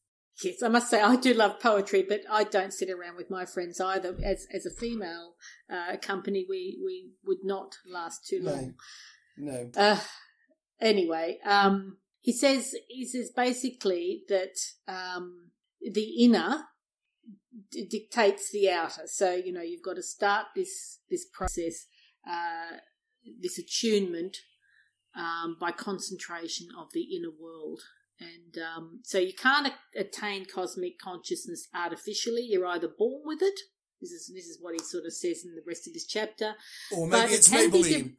Yes, 0.43 0.61
I 0.61 0.67
must 0.67 0.89
say 0.89 1.01
I 1.01 1.15
do 1.15 1.33
love 1.33 1.59
poetry, 1.61 2.05
but 2.07 2.21
I 2.29 2.43
don't 2.43 2.73
sit 2.73 2.89
around 2.89 3.15
with 3.15 3.29
my 3.29 3.45
friends 3.45 3.79
either. 3.79 4.15
As 4.23 4.47
as 4.53 4.65
a 4.65 4.69
female 4.69 5.35
uh, 5.69 5.95
company, 6.01 6.45
we 6.47 6.77
we 6.83 7.11
would 7.25 7.43
not 7.43 7.75
last 7.87 8.25
too 8.27 8.41
No, 8.41 8.51
long. 8.51 8.73
no. 9.37 9.71
Uh, 9.77 9.99
anyway, 10.81 11.39
um, 11.45 11.97
he 12.19 12.33
says 12.33 12.75
he 12.89 13.05
says 13.05 13.31
basically 13.35 14.23
that 14.27 14.57
um, 14.89 15.51
the 15.81 16.23
inner 16.23 16.65
d- 17.71 17.87
dictates 17.89 18.51
the 18.51 18.69
outer. 18.69 19.03
So 19.05 19.33
you 19.33 19.53
know 19.53 19.61
you've 19.61 19.83
got 19.83 19.95
to 19.95 20.03
start 20.03 20.47
this 20.53 20.99
this 21.09 21.25
process, 21.31 21.85
uh, 22.29 22.77
this 23.41 23.57
attunement 23.57 24.35
um, 25.15 25.55
by 25.61 25.71
concentration 25.71 26.67
of 26.77 26.87
the 26.93 27.15
inner 27.15 27.31
world. 27.39 27.79
And 28.19 28.63
um, 28.63 28.99
so 29.03 29.17
you 29.19 29.33
can't 29.33 29.67
a- 29.67 29.99
attain 29.99 30.45
cosmic 30.45 30.97
consciousness 30.99 31.67
artificially. 31.73 32.43
You're 32.43 32.65
either 32.67 32.87
born 32.87 33.21
with 33.25 33.41
it. 33.41 33.59
This 34.01 34.11
is 34.11 34.31
this 34.33 34.45
is 34.45 34.57
what 34.61 34.73
he 34.73 34.79
sort 34.79 35.05
of 35.05 35.13
says 35.13 35.43
in 35.45 35.55
the 35.55 35.63
rest 35.65 35.87
of 35.87 35.93
this 35.93 36.05
chapter. 36.05 36.55
Or 36.95 37.07
maybe 37.07 37.33
it 37.33 37.37
it's 37.39 37.49
be 37.49 37.55
Maybelline. 37.57 37.89
div- 37.89 38.11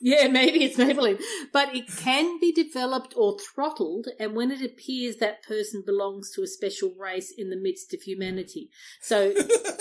Yeah, 0.00 0.28
maybe 0.30 0.64
it's 0.64 0.76
Maybelline. 0.76 1.20
But 1.52 1.74
it 1.74 1.88
can 1.96 2.38
be 2.40 2.52
developed 2.52 3.14
or 3.16 3.36
throttled, 3.38 4.08
and 4.20 4.34
when 4.36 4.50
it 4.50 4.62
appears 4.64 5.16
that 5.16 5.42
person 5.42 5.82
belongs 5.84 6.30
to 6.34 6.42
a 6.42 6.46
special 6.46 6.94
race 6.98 7.32
in 7.36 7.50
the 7.50 7.56
midst 7.56 7.94
of 7.94 8.02
humanity. 8.02 8.70
So, 9.00 9.32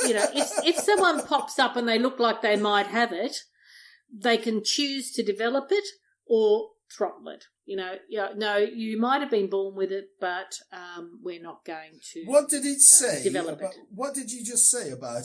you 0.05 0.13
know, 0.13 0.25
if, 0.33 0.49
if 0.65 0.75
someone 0.77 1.25
pops 1.25 1.59
up 1.59 1.75
and 1.75 1.87
they 1.87 1.99
look 1.99 2.19
like 2.19 2.41
they 2.41 2.55
might 2.55 2.87
have 2.87 3.11
it, 3.11 3.37
they 4.11 4.37
can 4.37 4.63
choose 4.63 5.11
to 5.13 5.23
develop 5.23 5.67
it 5.71 5.85
or 6.25 6.69
throttle 6.95 7.29
it. 7.29 7.45
You 7.65 7.77
know, 7.77 7.95
you 8.09 8.17
know, 8.17 8.33
no, 8.35 8.57
you 8.57 8.99
might 8.99 9.21
have 9.21 9.31
been 9.31 9.49
born 9.49 9.75
with 9.75 9.91
it, 9.91 10.09
but 10.19 10.53
um, 10.71 11.19
we're 11.23 11.41
not 11.41 11.65
going 11.65 11.99
to. 12.13 12.23
What 12.25 12.49
did 12.49 12.65
it 12.65 12.79
say? 12.79 13.23
develop 13.23 13.59
about, 13.59 13.73
it. 13.73 13.79
What 13.93 14.13
did 14.13 14.31
you 14.31 14.43
just 14.43 14.69
say 14.69 14.91
about 14.91 15.23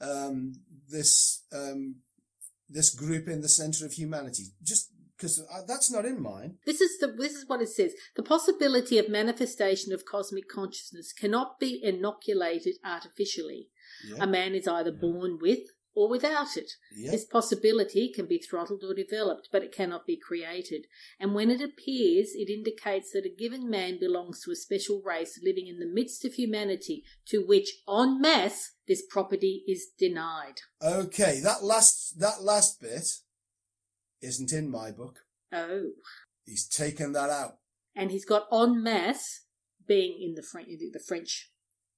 um, 0.00 0.54
this 0.88 1.44
um, 1.52 1.96
this 2.68 2.94
group 2.94 3.28
in 3.28 3.40
the 3.40 3.48
center 3.48 3.84
of 3.84 3.92
humanity? 3.92 4.44
Just 4.62 4.90
because 5.22 5.42
that's 5.68 5.90
not 5.90 6.04
in 6.04 6.20
mine. 6.20 6.56
This 6.66 6.80
is 6.80 6.98
the 6.98 7.06
this 7.06 7.34
is 7.34 7.48
what 7.48 7.62
it 7.62 7.68
says. 7.68 7.92
The 8.16 8.22
possibility 8.22 8.98
of 8.98 9.08
manifestation 9.08 9.92
of 9.92 10.04
cosmic 10.04 10.48
consciousness 10.48 11.12
cannot 11.12 11.60
be 11.60 11.80
inoculated 11.82 12.74
artificially. 12.84 13.68
Yeah, 14.08 14.24
A 14.24 14.26
man 14.26 14.54
is 14.54 14.66
either 14.66 14.90
born 14.90 15.38
with 15.40 15.60
or 15.94 16.08
without 16.08 16.56
it. 16.56 16.72
yeah. 16.96 17.10
This 17.10 17.24
possibility 17.24 18.10
can 18.12 18.26
be 18.26 18.38
throttled 18.38 18.82
or 18.82 18.94
developed, 18.94 19.48
but 19.52 19.62
it 19.62 19.74
cannot 19.74 20.06
be 20.06 20.16
created. 20.16 20.86
And 21.20 21.34
when 21.34 21.50
it 21.50 21.60
appears, 21.60 22.30
it 22.34 22.50
indicates 22.50 23.12
that 23.12 23.26
a 23.26 23.34
given 23.34 23.68
man 23.68 23.98
belongs 24.00 24.40
to 24.42 24.50
a 24.50 24.56
special 24.56 25.02
race 25.04 25.38
living 25.42 25.66
in 25.66 25.78
the 25.78 25.86
midst 25.86 26.24
of 26.24 26.34
humanity, 26.34 27.04
to 27.26 27.38
which, 27.38 27.68
en 27.88 28.20
masse, 28.20 28.72
this 28.88 29.02
property 29.08 29.64
is 29.68 29.88
denied. 29.98 30.60
Okay, 30.82 31.40
that 31.42 31.62
last 31.62 32.18
that 32.18 32.42
last 32.42 32.80
bit 32.80 33.06
isn't 34.20 34.52
in 34.52 34.70
my 34.70 34.90
book. 34.90 35.20
Oh. 35.52 35.90
He's 36.44 36.66
taken 36.66 37.12
that 37.12 37.30
out. 37.30 37.58
And 37.94 38.10
he's 38.10 38.24
got 38.24 38.46
en 38.52 38.82
masse 38.82 39.42
being 39.86 40.18
in 40.20 40.34
the 40.34 40.42
French, 40.42 40.68
the 40.68 40.98
French, 41.06 41.50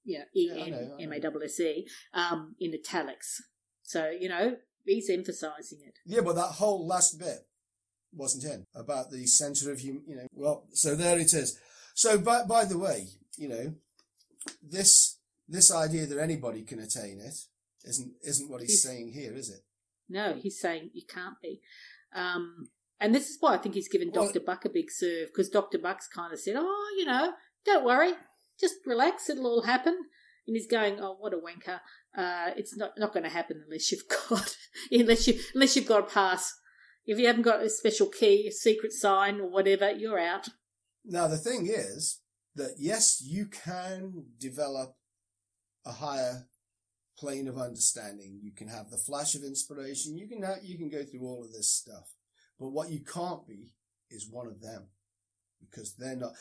you 0.03 0.19
know, 0.19 0.25
E 0.35 0.49
Yeah, 0.53 0.61
I 0.63 0.65
N 0.67 0.71
know, 0.71 0.95
I 0.99 1.03
M 1.03 1.09
know. 1.09 1.15
A 1.15 1.19
W 1.21 1.45
S 1.45 1.59
E, 1.59 1.87
um, 2.13 2.55
in 2.59 2.73
italics. 2.73 3.41
So 3.85 4.09
you 4.09 4.29
know 4.29 4.57
he's 4.83 5.09
emphasising 5.09 5.79
it. 5.85 5.93
Yeah, 6.05 6.21
but 6.21 6.35
that 6.35 6.53
whole 6.53 6.85
last 6.85 7.17
bit 7.19 7.47
wasn't 8.13 8.45
in 8.45 8.65
about 8.75 9.11
the 9.11 9.25
center 9.27 9.71
of 9.71 9.81
hum. 9.81 10.03
You 10.07 10.15
know, 10.17 10.27
well, 10.33 10.67
so 10.73 10.95
there 10.95 11.17
it 11.19 11.33
is. 11.33 11.57
So, 11.93 12.17
by 12.17 12.43
by 12.43 12.65
the 12.65 12.77
way, 12.77 13.07
you 13.37 13.47
know, 13.47 13.73
this 14.61 15.17
this 15.47 15.71
idea 15.73 16.05
that 16.07 16.19
anybody 16.19 16.63
can 16.63 16.79
attain 16.79 17.19
it 17.19 17.35
isn't 17.85 18.13
isn't 18.23 18.49
what 18.49 18.61
he's 18.61 18.71
He's- 18.71 18.83
saying 18.83 19.11
here, 19.13 19.33
is 19.33 19.49
it? 19.49 19.61
No, 20.07 20.35
he's 20.35 20.59
saying 20.59 20.91
you 20.93 21.03
can't 21.07 21.35
be. 21.41 21.61
Um, 22.13 22.69
and 22.99 23.13
this 23.13 23.29
is 23.29 23.37
why 23.39 23.55
I 23.55 23.57
think 23.57 23.75
he's 23.75 23.87
given 23.89 24.11
Well- 24.13 24.25
Dr. 24.27 24.39
Bucke 24.39 24.65
a 24.65 24.69
big 24.69 24.91
serve 24.91 25.29
because 25.29 25.49
Dr. 25.49 25.79
Bucke's 25.79 26.07
kind 26.07 26.31
of 26.31 26.39
said, 26.39 26.55
oh, 26.57 26.95
you 26.97 27.05
know, 27.05 27.33
don't 27.65 27.83
worry, 27.83 28.13
just 28.59 28.75
relax, 28.85 29.29
it'll 29.29 29.47
all 29.47 29.63
happen. 29.63 29.97
And 30.47 30.55
he's 30.55 30.67
going, 30.67 30.99
oh, 30.99 31.17
what 31.19 31.33
a 31.33 31.37
wanker. 31.37 31.79
Uh, 32.15 32.51
it's 32.55 32.77
not, 32.77 32.91
not 32.97 33.13
going 33.13 33.23
to 33.23 33.29
happen 33.29 33.63
unless 33.65 33.91
you've 33.91 34.07
got, 34.29 34.55
unless 34.91 35.27
you, 35.27 35.39
unless 35.53 35.75
you've 35.75 35.87
got 35.87 36.07
a 36.07 36.13
pass. 36.13 36.53
If 37.05 37.19
you 37.19 37.27
haven't 37.27 37.43
got 37.43 37.61
a 37.61 37.69
special 37.69 38.07
key, 38.07 38.47
a 38.47 38.51
secret 38.51 38.91
sign 38.91 39.39
or 39.39 39.49
whatever, 39.49 39.91
you're 39.91 40.19
out. 40.19 40.49
Now 41.03 41.27
the 41.27 41.37
thing 41.37 41.67
is 41.67 42.21
that 42.55 42.75
yes, 42.77 43.21
you 43.23 43.45
can 43.45 44.25
develop 44.39 44.95
a 45.85 45.91
higher 45.91 46.47
plane 47.17 47.47
of 47.47 47.57
understanding. 47.57 48.39
You 48.41 48.51
can 48.51 48.67
have 48.67 48.89
the 48.89 48.97
flash 48.97 49.35
of 49.35 49.43
inspiration. 49.43 50.17
You 50.17 50.27
can 50.27 50.41
have, 50.41 50.63
you 50.63 50.77
can 50.77 50.89
go 50.89 51.03
through 51.03 51.21
all 51.21 51.43
of 51.43 51.53
this 51.53 51.71
stuff, 51.71 52.11
but 52.59 52.69
what 52.69 52.89
you 52.89 53.01
can't 53.01 53.47
be 53.47 53.73
is 54.09 54.27
one 54.29 54.47
of 54.47 54.61
them 54.61 54.87
because 55.59 55.95
they're 55.95 56.15
not. 56.15 56.33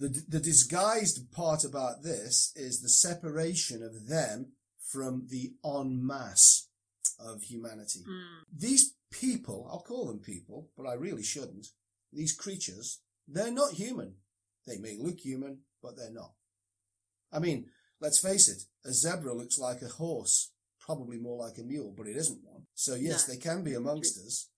The, 0.00 0.22
the 0.26 0.40
disguised 0.40 1.30
part 1.30 1.62
about 1.62 2.02
this 2.02 2.52
is 2.56 2.80
the 2.80 2.88
separation 2.88 3.82
of 3.82 4.08
them 4.08 4.52
from 4.80 5.26
the 5.28 5.52
en 5.64 6.04
masse 6.04 6.68
of 7.18 7.42
humanity. 7.42 8.00
Mm. 8.08 8.22
These 8.56 8.94
people, 9.12 9.68
I'll 9.70 9.82
call 9.82 10.06
them 10.06 10.20
people, 10.20 10.70
but 10.76 10.86
I 10.86 10.94
really 10.94 11.22
shouldn't. 11.22 11.68
These 12.12 12.32
creatures, 12.32 13.00
they're 13.28 13.52
not 13.52 13.74
human. 13.74 14.14
They 14.66 14.78
may 14.78 14.96
look 14.98 15.20
human, 15.20 15.58
but 15.82 15.96
they're 15.96 16.10
not. 16.10 16.32
I 17.30 17.38
mean, 17.38 17.66
let's 18.00 18.18
face 18.18 18.48
it, 18.48 18.62
a 18.88 18.92
zebra 18.92 19.34
looks 19.34 19.58
like 19.58 19.82
a 19.82 19.88
horse, 19.88 20.50
probably 20.80 21.18
more 21.18 21.36
like 21.38 21.58
a 21.58 21.62
mule, 21.62 21.94
but 21.96 22.06
it 22.06 22.16
isn't 22.16 22.42
one. 22.42 22.62
So 22.74 22.94
yes, 22.94 23.28
No. 23.28 23.34
they 23.34 23.38
can 23.38 23.62
be 23.62 23.74
amongst 23.74 24.16
us. 24.18 24.48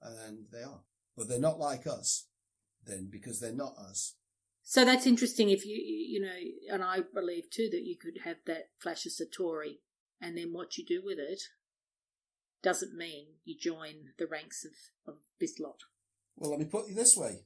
And 0.00 0.46
they 0.52 0.62
are. 0.62 0.80
But 1.16 1.28
they're 1.28 1.38
not 1.38 1.58
like 1.58 1.86
us, 1.86 2.26
then, 2.84 3.08
because 3.10 3.40
they're 3.40 3.52
not 3.52 3.76
us. 3.76 4.14
So 4.64 4.84
that's 4.84 5.06
interesting 5.06 5.50
if 5.50 5.66
you, 5.66 5.76
you 5.76 6.20
know, 6.20 6.74
and 6.74 6.82
I 6.82 7.00
believe 7.14 7.50
too 7.50 7.68
that 7.72 7.82
you 7.82 7.96
could 7.96 8.22
have 8.24 8.36
that 8.46 8.70
flash 8.78 9.06
of 9.06 9.12
Satori 9.12 9.78
and 10.20 10.36
then 10.38 10.52
what 10.52 10.78
you 10.78 10.84
do 10.84 11.02
with 11.04 11.18
it 11.18 11.42
doesn't 12.62 12.96
mean 12.96 13.26
you 13.44 13.56
join 13.58 14.12
the 14.18 14.26
ranks 14.26 14.64
of, 14.64 15.12
of 15.12 15.20
this 15.40 15.58
lot. 15.58 15.80
Well, 16.36 16.50
let 16.50 16.60
me 16.60 16.66
put 16.66 16.88
it 16.88 16.96
this 16.96 17.16
way. 17.16 17.40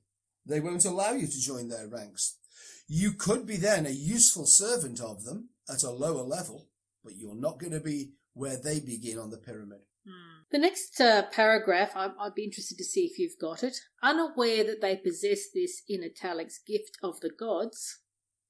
They 0.45 0.61
won't 0.61 0.85
allow 0.85 1.13
you 1.13 1.27
to 1.27 1.41
join 1.41 1.69
their 1.69 1.89
ranks. 1.89 2.37
You 2.87 3.13
could 3.13 3.47
be 3.47 3.57
then 3.57 3.87
a 3.87 3.91
useful 3.91 4.47
servant 4.47 5.01
of 5.01 5.25
them 5.25 5.49
at 5.69 5.83
a 5.83 5.91
lower 5.91 6.23
level, 6.23 6.69
but 7.03 7.17
you're 7.17 7.35
not 7.35 7.59
going 7.59 7.73
to 7.73 7.81
be 7.81 8.13
where 8.35 8.57
they 8.57 8.79
begin 8.79 9.19
on 9.19 9.31
the 9.31 9.39
pyramid. 9.39 9.81
Hmm. 10.07 10.37
The 10.51 10.59
next 10.59 11.01
uh, 11.01 11.23
paragraph, 11.33 11.91
I, 11.97 12.09
would 12.23 12.35
be 12.35 12.45
interested 12.45 12.79
to 12.79 12.85
see 12.85 13.05
if 13.05 13.19
you've 13.19 13.39
got 13.41 13.65
it. 13.65 13.77
Unaware 14.03 14.65
that 14.65 14.81
they 14.81 14.97
possess 14.97 15.51
this 15.53 15.83
in 15.89 16.05
italics 16.05 16.61
gift 16.65 16.97
of 17.03 17.21
the 17.21 17.31
gods. 17.31 17.99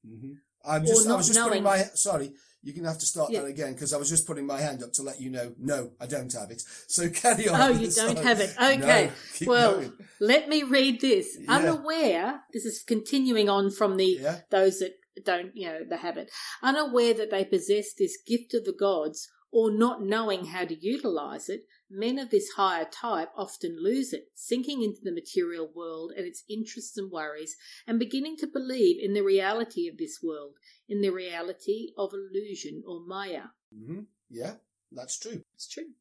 Mm-hmm. 0.06 0.34
I'm 0.68 0.84
just, 0.84 1.08
I 1.08 1.16
was 1.16 1.28
just 1.28 1.38
knowing. 1.38 1.48
putting 1.48 1.64
my 1.64 1.78
sorry. 1.94 2.32
You're 2.62 2.75
going 2.75 2.82
to 2.82 2.90
have 2.90 2.98
to 2.98 3.06
start 3.06 3.30
yeah. 3.30 3.42
that 3.42 3.46
again 3.46 3.75
because 3.75 3.92
I 3.92 3.96
was 3.96 4.08
just 4.08 4.26
putting 4.26 4.44
my 4.44 4.60
hand 4.60 4.82
up 4.82 4.92
to 4.94 5.02
let 5.02 5.20
you 5.20 5.30
know. 5.30 5.54
No, 5.56 5.92
I 6.00 6.06
don't 6.06 6.32
have 6.32 6.50
it. 6.50 6.62
So 6.88 7.08
carry 7.08 7.48
on. 7.48 7.60
Oh, 7.60 7.68
you 7.68 7.90
don't 7.90 8.18
have 8.18 8.40
it. 8.40 8.54
Okay. 8.60 9.12
No, 9.42 9.46
well, 9.46 9.75
going. 9.75 9.92
let 10.20 10.48
me 10.48 10.64
read 10.64 11.00
this. 11.00 11.38
Yeah. 11.38 11.54
Unaware. 11.54 12.40
This 12.52 12.64
is 12.64 12.82
continuing 12.82 13.48
on 13.48 13.70
from 13.70 13.96
the 13.96 14.18
yeah. 14.20 14.40
those 14.50 14.80
that 14.80 14.94
don't, 15.25 15.52
you 15.54 15.68
know, 15.68 15.80
the 15.88 15.98
habit. 15.98 16.30
Unaware 16.62 17.14
that 17.14 17.30
they 17.30 17.44
possess 17.44 17.94
this 17.94 18.18
gift 18.26 18.52
of 18.54 18.64
the 18.64 18.72
gods 18.72 19.28
or 19.56 19.70
not 19.70 20.02
knowing 20.02 20.44
how 20.44 20.66
to 20.66 20.75
utilize 20.75 21.48
it, 21.48 21.62
men 21.88 22.18
of 22.18 22.28
this 22.28 22.50
higher 22.58 22.84
type 22.84 23.30
often 23.34 23.82
lose 23.82 24.12
it, 24.12 24.28
sinking 24.34 24.82
into 24.82 25.00
the 25.02 25.10
material 25.10 25.66
world 25.75 26.12
and 26.14 26.26
its 26.26 26.44
interests 26.46 26.98
and 26.98 27.10
worries, 27.10 27.56
and 27.86 27.98
beginning 27.98 28.36
to 28.36 28.46
believe 28.46 29.02
in 29.02 29.14
the 29.14 29.22
reality 29.22 29.88
of 29.88 29.96
this 29.96 30.18
world, 30.22 30.56
in 30.90 31.00
the 31.00 31.08
reality 31.08 31.88
of 31.96 32.12
illusion 32.12 32.82
or 32.86 33.00
maya. 33.00 33.44
Mm-hmm. 33.75 34.00
Yeah, 34.28 34.56
that's 34.92 35.18
true. 35.18 35.40
It's 35.54 35.66
true. 35.66 35.92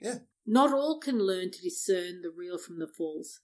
Yeah. 0.00 0.18
Not 0.44 0.72
all 0.72 0.98
can 0.98 1.20
learn 1.20 1.52
to 1.52 1.62
discern 1.62 2.20
the 2.20 2.32
real 2.36 2.58
from 2.58 2.80
the 2.80 2.88
false, 2.88 3.38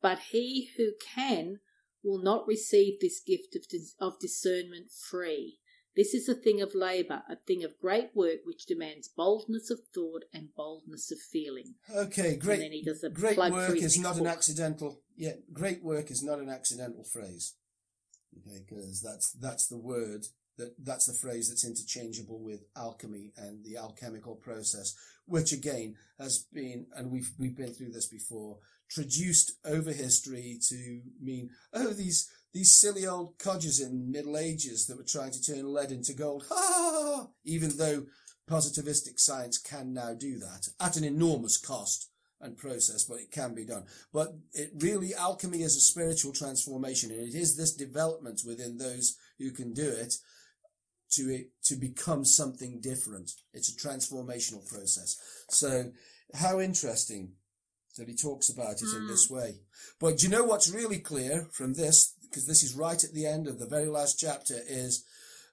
but 0.00 0.20
he 0.30 0.70
who 0.76 0.92
can 1.04 1.58
will 2.04 2.22
not 2.22 2.46
receive 2.46 3.00
this 3.00 3.20
gift 3.20 3.56
of, 3.56 3.66
dis- 3.68 3.96
of 3.98 4.20
discernment 4.20 4.92
free. 4.92 5.58
This 5.96 6.14
is 6.14 6.28
a 6.28 6.34
thing 6.34 6.60
of 6.60 6.74
labour, 6.74 7.22
a 7.28 7.36
thing 7.36 7.64
of 7.64 7.78
great 7.80 8.10
work 8.14 8.38
which 8.44 8.66
demands 8.66 9.08
boldness 9.08 9.70
of 9.70 9.80
thought 9.92 10.24
and 10.32 10.54
boldness 10.56 11.10
of 11.10 11.18
feeling. 11.18 11.74
Okay, 11.94 12.36
great. 12.36 12.84
great 13.14 13.36
work 13.36 13.76
is 13.76 13.98
not 13.98 14.14
book. 14.14 14.20
an 14.20 14.26
accidental. 14.28 15.00
Yeah, 15.16 15.32
great 15.52 15.82
work 15.82 16.10
is 16.10 16.22
not 16.22 16.38
an 16.38 16.48
accidental 16.48 17.04
phrase. 17.04 17.54
Okay, 18.38 18.60
because 18.68 19.02
that's 19.02 19.32
that's 19.32 19.66
the 19.66 19.78
word 19.78 20.26
that 20.58 20.74
that's 20.84 21.06
the 21.06 21.14
phrase 21.14 21.48
that's 21.48 21.64
interchangeable 21.64 22.40
with 22.42 22.64
alchemy 22.76 23.32
and 23.36 23.64
the 23.64 23.76
alchemical 23.76 24.34
process, 24.34 24.94
which 25.24 25.52
again 25.52 25.96
has 26.18 26.46
been, 26.52 26.86
and 26.94 27.10
we've 27.10 27.30
we've 27.38 27.56
been 27.56 27.72
through 27.72 27.92
this 27.92 28.08
before, 28.08 28.58
traduced 28.90 29.52
over 29.64 29.92
history 29.92 30.58
to 30.68 31.00
mean 31.20 31.50
oh 31.72 31.92
these 31.92 32.30
these 32.52 32.74
silly 32.74 33.06
old 33.06 33.38
codgers 33.38 33.80
in 33.80 34.10
Middle 34.10 34.36
Ages 34.36 34.86
that 34.86 34.96
were 34.96 35.04
trying 35.04 35.32
to 35.32 35.42
turn 35.42 35.72
lead 35.72 35.92
into 35.92 36.14
gold. 36.14 36.44
Ha! 36.50 37.26
Even 37.44 37.76
though 37.76 38.06
positivistic 38.48 39.20
science 39.20 39.58
can 39.58 39.92
now 39.92 40.14
do 40.14 40.38
that 40.38 40.68
at 40.80 40.96
an 40.96 41.04
enormous 41.04 41.58
cost 41.58 42.08
and 42.40 42.56
process, 42.56 43.04
but 43.04 43.18
it 43.18 43.30
can 43.30 43.54
be 43.54 43.64
done. 43.64 43.84
But 44.12 44.28
it 44.52 44.70
really, 44.78 45.14
alchemy 45.14 45.62
is 45.62 45.76
a 45.76 45.80
spiritual 45.80 46.32
transformation, 46.32 47.10
and 47.10 47.20
it 47.20 47.34
is 47.34 47.56
this 47.56 47.74
development 47.74 48.42
within 48.46 48.78
those 48.78 49.16
who 49.38 49.50
can 49.50 49.72
do 49.72 49.88
it 49.88 50.14
to 51.10 51.22
it 51.30 51.50
to 51.64 51.74
become 51.74 52.24
something 52.24 52.80
different. 52.80 53.32
It's 53.52 53.70
a 53.70 53.88
transformational 53.88 54.66
process. 54.68 55.16
So, 55.50 55.90
how 56.34 56.60
interesting 56.60 57.32
that 57.98 58.08
he 58.08 58.14
talks 58.14 58.48
about 58.48 58.80
it 58.80 58.86
mm. 58.86 58.96
in 58.96 59.06
this 59.06 59.26
hmm. 59.26 59.34
way. 59.34 59.54
But 60.00 60.18
do 60.18 60.26
you 60.26 60.32
know 60.32 60.44
what's 60.44 60.70
really 60.70 60.98
clear 60.98 61.48
from 61.52 61.74
this? 61.74 62.14
Because 62.28 62.46
this 62.46 62.62
is 62.62 62.74
right 62.74 63.02
at 63.02 63.12
the 63.12 63.26
end 63.26 63.46
of 63.46 63.58
the 63.58 63.66
very 63.66 63.86
last 63.86 64.18
chapter. 64.18 64.56
Is 64.68 65.04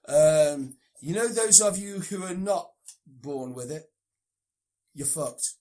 um, 0.08 0.74
you 1.00 1.14
know 1.14 1.28
those 1.28 1.60
of 1.60 1.78
you 1.78 2.00
who 2.00 2.22
are 2.24 2.34
not 2.34 2.70
born 3.06 3.54
with 3.54 3.70
it, 3.70 3.84
you're 4.94 5.06
fucked. 5.06 5.54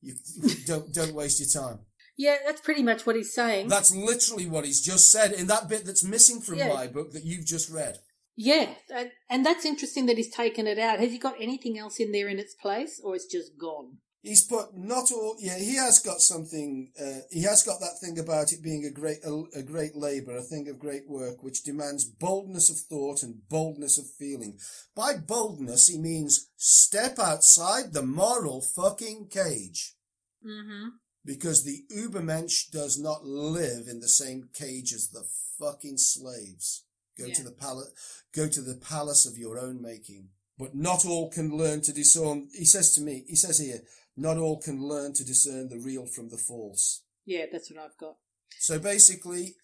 You 0.00 0.14
don't 0.66 0.92
don't 0.92 1.14
waste 1.14 1.40
your 1.40 1.62
time. 1.62 1.80
Yeah, 2.16 2.36
that's 2.44 2.60
pretty 2.60 2.82
much 2.82 3.06
what 3.06 3.16
he's 3.16 3.34
saying. 3.34 3.68
That's 3.68 3.94
literally 3.94 4.46
what 4.46 4.64
he's 4.64 4.82
just 4.82 5.10
said 5.10 5.32
in 5.32 5.46
that 5.46 5.68
bit 5.68 5.84
that's 5.84 6.04
missing 6.04 6.40
from 6.40 6.58
yeah. 6.58 6.68
my 6.68 6.86
book 6.86 7.12
that 7.12 7.24
you've 7.24 7.46
just 7.46 7.70
read. 7.70 7.98
Yeah, 8.36 8.74
and, 8.94 9.10
and 9.28 9.46
that's 9.46 9.64
interesting 9.64 10.06
that 10.06 10.16
he's 10.16 10.32
taken 10.32 10.66
it 10.66 10.78
out. 10.78 11.00
Has 11.00 11.12
he 11.12 11.18
got 11.18 11.40
anything 11.40 11.78
else 11.78 12.00
in 12.00 12.12
there 12.12 12.28
in 12.28 12.38
its 12.38 12.54
place, 12.54 13.00
or 13.02 13.14
it's 13.14 13.26
just 13.26 13.58
gone? 13.58 13.98
He's 14.22 14.44
put 14.44 14.76
not 14.76 15.10
all. 15.10 15.36
Yeah, 15.40 15.58
he 15.58 15.74
has 15.76 15.98
got 15.98 16.20
something. 16.20 16.92
Uh, 17.00 17.22
he 17.30 17.42
has 17.42 17.64
got 17.64 17.80
that 17.80 17.98
thing 18.00 18.20
about 18.20 18.52
it 18.52 18.62
being 18.62 18.84
a 18.84 18.90
great, 18.90 19.18
a, 19.24 19.58
a 19.58 19.62
great 19.64 19.96
labour, 19.96 20.36
a 20.36 20.42
thing 20.42 20.68
of 20.68 20.78
great 20.78 21.08
work, 21.08 21.42
which 21.42 21.64
demands 21.64 22.04
boldness 22.04 22.70
of 22.70 22.76
thought 22.76 23.24
and 23.24 23.48
boldness 23.48 23.98
of 23.98 24.04
feeling. 24.08 24.58
By 24.94 25.14
boldness, 25.16 25.88
he 25.88 25.98
means 25.98 26.50
step 26.56 27.18
outside 27.18 27.92
the 27.92 28.04
moral 28.04 28.60
fucking 28.60 29.26
cage. 29.28 29.96
Mm-hmm. 30.46 30.90
Because 31.24 31.64
the 31.64 31.82
Ubermensch 31.92 32.70
does 32.70 33.00
not 33.00 33.24
live 33.24 33.88
in 33.88 34.00
the 34.00 34.08
same 34.08 34.50
cage 34.54 34.92
as 34.92 35.08
the 35.08 35.24
fucking 35.58 35.98
slaves. 35.98 36.84
Go 37.18 37.26
yeah. 37.26 37.34
to 37.34 37.42
the 37.42 37.52
palace. 37.52 37.92
Go 38.34 38.48
to 38.48 38.60
the 38.60 38.76
palace 38.76 39.26
of 39.26 39.36
your 39.36 39.58
own 39.58 39.82
making. 39.82 40.28
But 40.58 40.74
not 40.76 41.04
all 41.04 41.30
can 41.30 41.56
learn 41.56 41.80
to 41.82 41.92
discern. 41.92 42.48
He 42.56 42.64
says 42.64 42.94
to 42.94 43.00
me. 43.00 43.24
He 43.26 43.36
says 43.36 43.58
here 43.58 43.80
not 44.16 44.36
all 44.36 44.60
can 44.60 44.82
learn 44.82 45.12
to 45.14 45.24
discern 45.24 45.68
the 45.68 45.78
real 45.78 46.06
from 46.06 46.28
the 46.28 46.38
false. 46.38 47.02
Yeah, 47.24 47.46
that's 47.50 47.70
what 47.70 47.82
I've 47.82 47.96
got. 47.98 48.16
So 48.58 48.78
basically, 48.78 49.54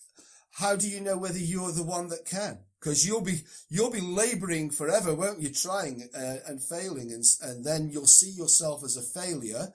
how 0.52 0.76
do 0.76 0.88
you 0.88 1.00
know 1.00 1.18
whether 1.18 1.38
you're 1.38 1.72
the 1.72 1.84
one 1.84 2.08
that 2.08 2.24
can? 2.24 2.60
Because 2.80 3.06
you'll 3.06 3.22
be 3.22 3.42
you'll 3.68 3.90
be 3.90 4.00
labouring 4.00 4.70
forever, 4.70 5.14
won't 5.14 5.42
you? 5.42 5.52
Trying 5.52 6.08
uh, 6.16 6.36
and 6.46 6.62
failing, 6.62 7.12
and 7.12 7.24
and 7.42 7.64
then 7.64 7.90
you'll 7.90 8.06
see 8.06 8.30
yourself 8.30 8.84
as 8.84 8.96
a 8.96 9.20
failure, 9.20 9.68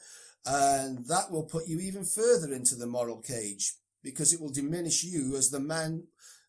and 0.46 1.06
that 1.08 1.30
will 1.30 1.44
put 1.44 1.68
you 1.68 1.80
even 1.80 2.06
further 2.06 2.54
into 2.54 2.76
the 2.76 2.88
moral 2.88 3.22
cage 3.22 3.74
because 4.04 4.34
it 4.34 4.42
will 4.42 4.52
diminish 4.52 5.04
you 5.04 5.36
as 5.38 5.50
the 5.50 5.60
man 5.60 6.04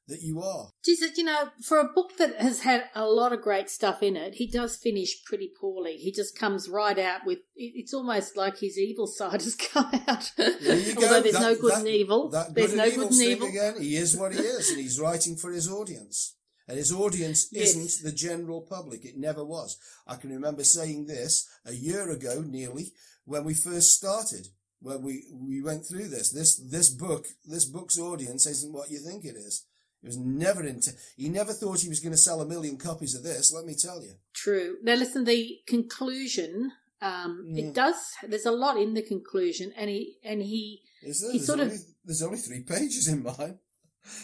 that 0.08 0.22
you 0.22 0.40
are. 0.42 0.68
Jesus, 0.84 1.16
you 1.16 1.24
know, 1.24 1.50
for 1.62 1.78
a 1.78 1.88
book 1.92 2.16
that 2.18 2.36
has 2.36 2.60
had 2.60 2.84
a 2.94 3.06
lot 3.06 3.32
of 3.32 3.40
great 3.40 3.70
stuff 3.70 4.02
in 4.02 4.16
it, 4.16 4.34
he 4.34 4.46
does 4.46 4.76
finish 4.76 5.24
pretty 5.24 5.50
poorly. 5.58 5.96
He 5.96 6.12
just 6.12 6.38
comes 6.38 6.68
right 6.68 6.98
out 6.98 7.20
with 7.24 7.38
it's 7.56 7.94
almost 7.94 8.36
like 8.36 8.58
his 8.58 8.78
evil 8.78 9.06
side 9.06 9.42
has 9.42 9.54
come 9.72 9.90
out. 10.06 10.32
There 10.36 10.52
Although 10.96 11.20
there's 11.22 11.34
that, 11.34 11.40
no 11.40 11.56
good 11.56 11.72
that, 11.72 11.78
and 11.78 11.88
evil. 11.88 12.28
Good 12.28 12.54
there's 12.54 12.74
no 12.74 12.90
good 12.90 13.12
and 13.12 13.22
evil. 13.22 13.48
Again, 13.48 13.74
he 13.80 13.96
is 13.96 14.16
what 14.16 14.32
he 14.32 14.40
is, 14.40 14.70
and 14.70 14.80
he's 14.80 15.00
writing 15.00 15.36
for 15.36 15.50
his 15.50 15.70
audience. 15.70 16.36
And 16.66 16.78
his 16.78 16.92
audience 16.92 17.48
yes. 17.52 17.76
isn't 17.76 18.04
the 18.04 18.16
general 18.16 18.62
public. 18.62 19.04
It 19.04 19.18
never 19.18 19.44
was. 19.44 19.76
I 20.06 20.16
can 20.16 20.30
remember 20.30 20.64
saying 20.64 21.06
this 21.06 21.46
a 21.66 21.74
year 21.74 22.10
ago, 22.10 22.42
nearly, 22.46 22.92
when 23.26 23.44
we 23.44 23.52
first 23.52 23.94
started 23.94 24.48
when 24.84 25.02
we 25.02 25.24
we 25.32 25.62
went 25.62 25.86
through 25.86 26.08
this. 26.08 26.30
This 26.30 26.56
this 26.56 26.90
book, 26.90 27.26
this 27.44 27.64
book's 27.64 27.98
audience 27.98 28.46
isn't 28.46 28.72
what 28.72 28.90
you 28.90 28.98
think 28.98 29.24
it 29.24 29.34
is. 29.36 29.66
He 30.04 30.08
was 30.08 30.18
never 30.18 30.62
into. 30.66 30.90
He 31.16 31.30
never 31.30 31.54
thought 31.54 31.80
he 31.80 31.88
was 31.88 32.00
going 32.00 32.12
to 32.12 32.18
sell 32.18 32.42
a 32.42 32.46
million 32.46 32.76
copies 32.76 33.14
of 33.14 33.22
this. 33.22 33.54
Let 33.54 33.64
me 33.64 33.74
tell 33.74 34.02
you. 34.02 34.12
True. 34.34 34.76
Now 34.82 34.96
listen. 34.96 35.24
The 35.24 35.60
conclusion. 35.66 36.72
Um, 37.00 37.46
mm. 37.48 37.58
It 37.58 37.74
does. 37.74 37.96
There's 38.22 38.44
a 38.44 38.52
lot 38.52 38.76
in 38.76 38.92
the 38.92 39.00
conclusion, 39.00 39.72
and 39.74 39.88
he 39.88 40.18
and 40.22 40.42
he. 40.42 40.82
Is 41.02 41.22
there? 41.22 41.32
He 41.32 41.38
there's 41.38 41.46
sort 41.46 41.60
only, 41.60 41.74
of. 41.76 41.80
There's 42.04 42.22
only 42.22 42.36
three 42.36 42.60
pages 42.64 43.08
in 43.08 43.22
mine. 43.22 43.60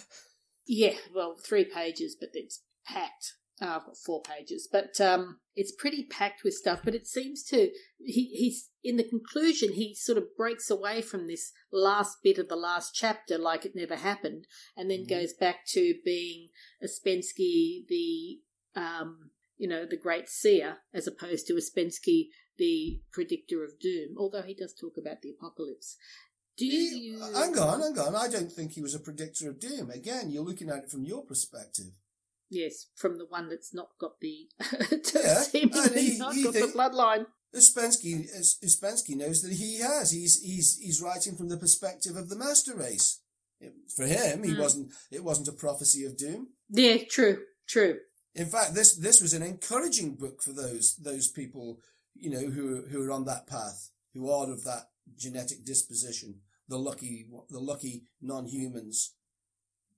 yeah, 0.67 0.93
well, 1.15 1.35
three 1.43 1.65
pages, 1.65 2.15
but 2.15 2.29
it's 2.35 2.61
packed. 2.87 3.37
Oh, 3.63 3.77
I've 3.77 3.85
got 3.85 3.97
four 3.97 4.23
pages, 4.23 4.67
but 4.71 4.99
um, 5.01 5.39
it's 5.55 5.73
pretty 5.73 6.05
packed 6.05 6.45
with 6.45 6.55
stuff. 6.55 6.81
But 6.83 6.95
it 6.95 7.07
seems 7.07 7.43
to 7.45 7.71
he 7.99 8.25
he's 8.33 8.71
in 8.83 8.97
the 8.97 9.05
conclusion 9.05 9.75
he 9.75 9.95
sort 9.95 10.17
of 10.17 10.35
breaks 10.35 10.71
away 10.71 11.03
from 11.03 11.27
this 11.27 11.53
last 11.71 12.19
bit 12.23 12.39
of 12.39 12.49
the 12.49 12.57
last 12.57 12.95
chapter 12.95 13.37
like 13.37 13.67
it 13.67 13.77
never 13.77 13.97
happened, 13.97 14.47
and 14.77 14.91
then 14.91 15.01
mm-hmm. 15.01 15.21
goes 15.21 15.35
back 15.35 15.67
to 15.69 15.95
being 16.05 16.49
Ouspensky 16.83 17.87
the 17.89 18.39
um, 18.75 19.31
you 19.59 19.69
know 19.69 19.85
the 19.85 19.97
great 19.97 20.29
seer 20.31 20.79
as 20.95 21.07
opposed 21.07 21.47
to 21.47 21.55
Ouspensky 21.55 22.29
the 22.57 23.03
predictor 23.13 23.63
of 23.63 23.79
doom. 23.79 24.15
Although 24.17 24.43
he 24.43 24.55
does 24.55 24.75
talk 24.75 24.95
about 24.97 25.21
the 25.21 25.31
apocalypse. 25.31 25.97
Do 26.57 26.67
you? 26.67 27.19
Hang 27.35 27.59
on, 27.59 27.81
hang 27.81 27.99
on. 27.99 28.15
I 28.15 28.29
don't 28.29 28.53
think 28.53 28.73
he 28.73 28.83
was 28.83 28.95
a 28.95 29.01
predictor 29.01 29.49
of 29.49 29.61
doom. 29.61 29.91
Again, 29.91 30.31
you're 30.31 30.45
looking 30.45 30.69
at 30.69 30.85
it 30.85 30.91
from 30.91 31.05
your 31.05 31.25
perspective. 31.25 31.93
Yes, 32.51 32.87
from 32.97 33.19
the 33.19 33.27
one 33.27 33.49
that's 33.49 33.73
not 33.73 33.91
got 34.01 34.21
the 34.21 34.49
yeah, 35.15 35.35
seemingly 35.43 36.19
not 36.19 36.35
got 36.43 36.53
the 36.53 36.73
bloodline. 36.75 37.27
Ouspensky, 37.55 38.29
Ouspensky 38.65 39.17
knows 39.17 39.43
that 39.43 39.53
he 39.53 39.79
has. 39.79 40.11
He's 40.11 40.41
he's 40.43 40.79
he's 40.79 41.01
writing 41.01 41.37
from 41.37 41.49
the 41.49 41.57
perspective 41.57 42.17
of 42.17 42.29
the 42.29 42.37
master 42.37 42.77
race. 42.77 43.21
For 43.95 44.07
him, 44.07 44.43
he 44.43 44.55
mm. 44.55 44.59
wasn't. 44.59 44.93
It 45.11 45.23
wasn't 45.23 45.49
a 45.49 45.53
prophecy 45.53 46.05
of 46.05 46.17
doom. 46.17 46.49
Yeah, 46.71 46.99
true, 47.09 47.43
true. 47.69 47.99
In 48.35 48.47
fact, 48.47 48.75
this 48.75 48.97
this 48.97 49.21
was 49.21 49.35
an 49.35 49.43
encouraging 49.43 50.17
book 50.17 50.43
for 50.43 50.53
those 50.53 50.97
those 50.97 51.29
people, 51.29 51.81
you 52.15 52.31
know, 52.31 52.51
who 52.51 52.85
who 52.91 53.03
are 53.03 53.13
on 53.13 53.27
that 53.27 53.47
path, 53.47 53.91
who 54.15 54.31
are 54.31 54.51
of 54.51 54.65
that 54.65 54.85
genetic 55.17 55.65
disposition, 55.65 56.41
the 56.69 56.79
lucky 56.79 57.27
the 57.51 57.61
lucky 57.61 58.05
non-humans 58.23 59.15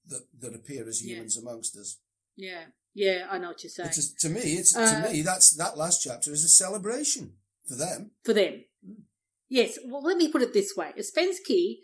that 0.06 0.26
that 0.40 0.54
appear 0.54 0.88
as 0.88 1.02
humans 1.02 1.36
yeah. 1.36 1.42
amongst 1.42 1.76
us. 1.76 1.98
Yeah, 2.42 2.64
yeah, 2.92 3.28
I 3.30 3.38
know 3.38 3.50
what 3.50 3.62
you're 3.62 3.70
saying. 3.70 3.92
To 4.18 4.28
me, 4.28 4.40
it's 4.40 4.76
uh, 4.76 5.04
to 5.04 5.12
me 5.12 5.22
that's 5.22 5.54
that 5.56 5.78
last 5.78 6.02
chapter 6.02 6.32
is 6.32 6.42
a 6.42 6.48
celebration 6.48 7.34
for 7.68 7.76
them. 7.76 8.10
For 8.24 8.32
them, 8.32 8.64
mm. 8.84 9.02
yes. 9.48 9.78
Well, 9.84 10.02
let 10.02 10.16
me 10.16 10.28
put 10.28 10.42
it 10.42 10.52
this 10.52 10.74
way: 10.76 10.92
Ouspensky 10.98 11.76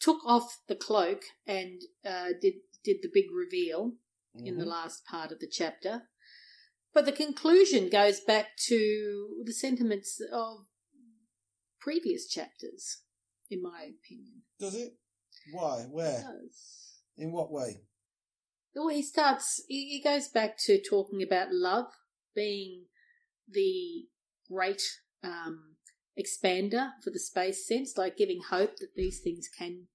took 0.00 0.24
off 0.24 0.60
the 0.68 0.74
cloak 0.74 1.24
and 1.46 1.82
uh, 2.02 2.28
did 2.40 2.54
did 2.82 2.96
the 3.02 3.10
big 3.12 3.26
reveal 3.30 3.92
mm-hmm. 4.34 4.46
in 4.46 4.56
the 4.56 4.62
mm-hmm. 4.62 4.70
last 4.70 5.04
part 5.04 5.30
of 5.30 5.40
the 5.40 5.50
chapter. 5.52 6.04
But 6.94 7.04
the 7.04 7.12
conclusion 7.12 7.90
goes 7.90 8.20
back 8.20 8.56
to 8.68 9.42
the 9.44 9.52
sentiments 9.52 10.18
of 10.32 10.60
previous 11.78 12.26
chapters, 12.26 13.02
in 13.50 13.62
my 13.62 13.90
opinion. 14.00 14.44
Does 14.58 14.76
it? 14.76 14.94
Why? 15.52 15.84
Where? 15.90 16.24
In 17.18 17.32
what 17.32 17.52
way? 17.52 17.82
Well, 18.74 18.88
he 18.88 19.02
starts, 19.02 19.62
he 19.68 20.00
goes 20.02 20.28
back 20.28 20.58
to 20.64 20.80
talking 20.80 21.22
about 21.22 21.48
love 21.52 21.86
being 22.34 22.86
the 23.48 24.06
great 24.50 24.82
um, 25.22 25.76
expander 26.18 26.90
for 27.02 27.10
the 27.10 27.18
space 27.18 27.66
sense, 27.66 27.96
like 27.96 28.16
giving 28.16 28.40
hope 28.50 28.76
that 28.78 28.94
these 28.96 29.20
things 29.20 29.48
can 29.48 29.86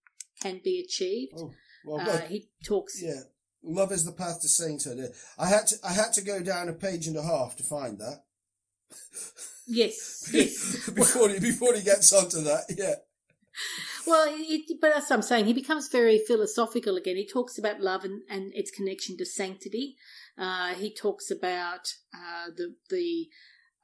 can 0.42 0.62
be 0.64 0.80
achieved. 0.80 1.34
Oh, 1.38 1.52
well, 1.86 2.00
uh, 2.00 2.20
he 2.22 2.50
talks. 2.64 3.02
Yeah, 3.02 3.22
love 3.64 3.92
is 3.92 4.06
the 4.06 4.12
path 4.12 4.42
to 4.42 4.48
sainthood. 4.48 5.12
I 5.38 5.48
had 5.48 5.68
to 5.68 5.76
I 5.84 5.94
had 5.94 6.14
to 6.14 6.22
go 6.22 6.42
down 6.42 6.70
a 6.70 6.74
page 6.74 7.08
and 7.08 7.18
a 7.18 7.24
half 7.24 7.56
to 7.58 7.64
find 7.64 8.00
that. 8.00 8.24
Yes, 9.68 10.30
yes. 10.34 10.90
before 10.90 11.30
he 11.30 11.40
before 11.40 11.76
he 11.76 11.84
gets 11.84 12.12
onto 12.14 12.42
that, 12.42 12.64
yeah. 12.76 12.96
Well, 14.10 14.36
but 14.82 14.96
what 14.96 15.12
I'm 15.12 15.22
saying. 15.22 15.46
He 15.46 15.54
becomes 15.54 15.88
very 15.88 16.20
philosophical 16.28 16.96
again. 16.96 17.16
He 17.16 17.28
talks 17.28 17.58
about 17.60 17.80
love 17.80 18.04
and, 18.04 18.22
and 18.30 18.52
its 18.56 18.72
connection 18.72 19.18
to 19.18 19.26
sanctity. 19.26 19.96
Uh, 20.38 20.74
he 20.74 20.94
talks 20.94 21.30
about 21.30 21.94
uh, 22.14 22.48
the 22.56 22.76
the. 22.90 23.28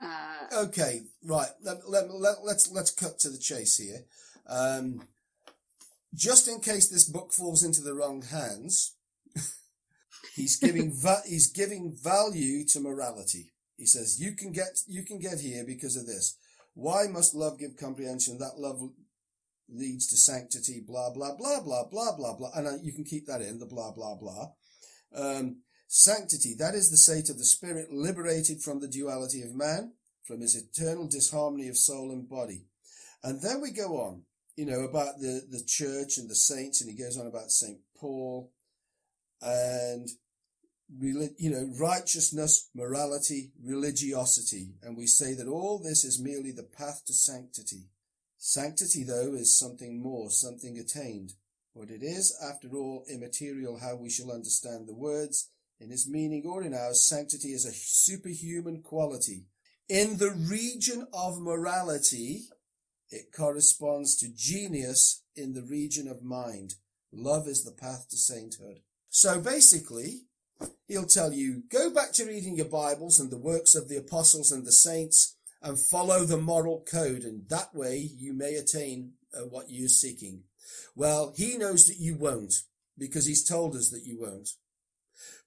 Uh, 0.01 0.65
okay, 0.65 1.03
right. 1.23 1.49
Let, 1.61 1.87
let, 1.87 2.11
let, 2.11 2.43
let's 2.43 2.71
let's 2.71 2.91
cut 2.91 3.19
to 3.19 3.29
the 3.29 3.37
chase 3.37 3.77
here. 3.77 4.05
Um, 4.47 5.03
just 6.13 6.47
in 6.47 6.59
case 6.59 6.87
this 6.87 7.07
book 7.07 7.31
falls 7.31 7.63
into 7.63 7.81
the 7.81 7.93
wrong 7.93 8.23
hands, 8.23 8.95
he's 10.35 10.57
giving 10.57 10.91
va- 10.93 11.23
he's 11.27 11.51
giving 11.51 11.95
value 12.01 12.65
to 12.69 12.79
morality. 12.79 13.51
He 13.77 13.85
says 13.85 14.19
you 14.19 14.31
can 14.31 14.51
get 14.51 14.79
you 14.87 15.03
can 15.03 15.19
get 15.19 15.39
here 15.39 15.63
because 15.65 15.95
of 15.95 16.07
this. 16.07 16.37
Why 16.73 17.07
must 17.07 17.35
love 17.35 17.59
give 17.59 17.77
comprehension? 17.77 18.37
That 18.39 18.57
love 18.57 18.81
leads 19.69 20.07
to 20.07 20.17
sanctity. 20.17 20.81
Blah 20.85 21.11
blah 21.13 21.35
blah 21.35 21.61
blah 21.61 21.85
blah 21.89 22.15
blah 22.15 22.35
blah. 22.35 22.49
And 22.55 22.67
uh, 22.67 22.77
you 22.81 22.93
can 22.93 23.03
keep 23.03 23.27
that 23.27 23.41
in 23.41 23.59
the 23.59 23.65
blah 23.65 23.91
blah 23.91 24.15
blah. 24.15 24.51
Um, 25.15 25.61
sanctity 25.87 26.55
that 26.59 26.75
is 26.75 26.89
the 26.89 26.97
state 26.97 27.29
of 27.29 27.37
the 27.37 27.45
spirit 27.45 27.91
liberated 27.91 28.61
from 28.61 28.79
the 28.79 28.87
duality 28.87 29.41
of 29.41 29.55
man, 29.55 29.93
from 30.23 30.41
his 30.41 30.55
eternal 30.55 31.07
disharmony 31.07 31.67
of 31.69 31.77
soul 31.77 32.11
and 32.11 32.27
body. 32.27 32.65
And 33.23 33.41
then 33.41 33.61
we 33.61 33.71
go 33.71 33.97
on 33.97 34.23
you 34.55 34.65
know, 34.65 34.81
about 34.81 35.19
the, 35.19 35.41
the 35.49 35.63
church 35.65 36.17
and 36.17 36.29
the 36.29 36.35
saints, 36.35 36.81
and 36.81 36.89
he 36.89 36.97
goes 36.97 37.17
on 37.17 37.27
about 37.27 37.51
St. 37.51 37.77
Paul 37.99 38.51
and, 39.41 40.07
you 40.97 41.51
know, 41.51 41.69
righteousness, 41.77 42.69
morality, 42.73 43.51
religiosity. 43.61 44.75
And 44.81 44.95
we 44.95 45.07
say 45.07 45.33
that 45.33 45.47
all 45.47 45.79
this 45.79 46.05
is 46.05 46.21
merely 46.21 46.51
the 46.51 46.63
path 46.63 47.03
to 47.07 47.13
sanctity. 47.13 47.89
Sanctity, 48.47 49.03
though, 49.03 49.33
is 49.33 49.57
something 49.57 49.99
more, 49.99 50.29
something 50.29 50.77
attained. 50.77 51.33
But 51.75 51.89
it 51.89 52.03
is, 52.03 52.37
after 52.47 52.77
all, 52.77 53.03
immaterial 53.11 53.79
how 53.79 53.95
we 53.95 54.11
shall 54.11 54.31
understand 54.31 54.87
the 54.87 54.93
words. 54.93 55.49
In 55.79 55.89
his 55.89 56.07
meaning 56.07 56.43
or 56.45 56.61
in 56.61 56.71
ours, 56.71 57.07
sanctity 57.07 57.53
is 57.53 57.65
a 57.65 57.73
superhuman 57.73 58.83
quality. 58.83 59.47
In 59.89 60.17
the 60.17 60.29
region 60.29 61.07
of 61.11 61.41
morality, 61.41 62.41
it 63.09 63.33
corresponds 63.35 64.15
to 64.17 64.29
genius 64.31 65.23
in 65.35 65.53
the 65.53 65.63
region 65.63 66.07
of 66.07 66.21
mind. 66.21 66.75
Love 67.11 67.47
is 67.47 67.63
the 67.63 67.71
path 67.71 68.05
to 68.11 68.15
sainthood. 68.15 68.81
So 69.09 69.41
basically, 69.41 70.25
he'll 70.87 71.07
tell 71.07 71.33
you, 71.33 71.63
go 71.71 71.89
back 71.89 72.11
to 72.13 72.25
reading 72.25 72.57
your 72.57 72.69
Bibles 72.69 73.19
and 73.19 73.31
the 73.31 73.39
works 73.39 73.73
of 73.73 73.89
the 73.89 73.97
apostles 73.97 74.51
and 74.51 74.67
the 74.67 74.71
saints 74.71 75.34
and 75.65 75.79
follow 75.79 76.23
the 76.23 76.37
moral 76.37 76.85
code 76.89 77.23
and 77.23 77.49
that 77.49 77.73
way 77.73 77.97
you 77.97 78.33
may 78.33 78.53
attain 78.53 79.13
uh, 79.35 79.41
what 79.41 79.65
you're 79.67 79.89
seeking. 79.89 80.43
Well, 80.95 81.33
he 81.35 81.57
knows 81.57 81.87
that 81.87 81.97
you 81.97 82.15
won't 82.15 82.53
because 82.97 83.25
he's 83.25 83.43
told 83.43 83.75
us 83.75 83.89
that 83.89 84.05
you 84.05 84.19
won't. 84.21 84.49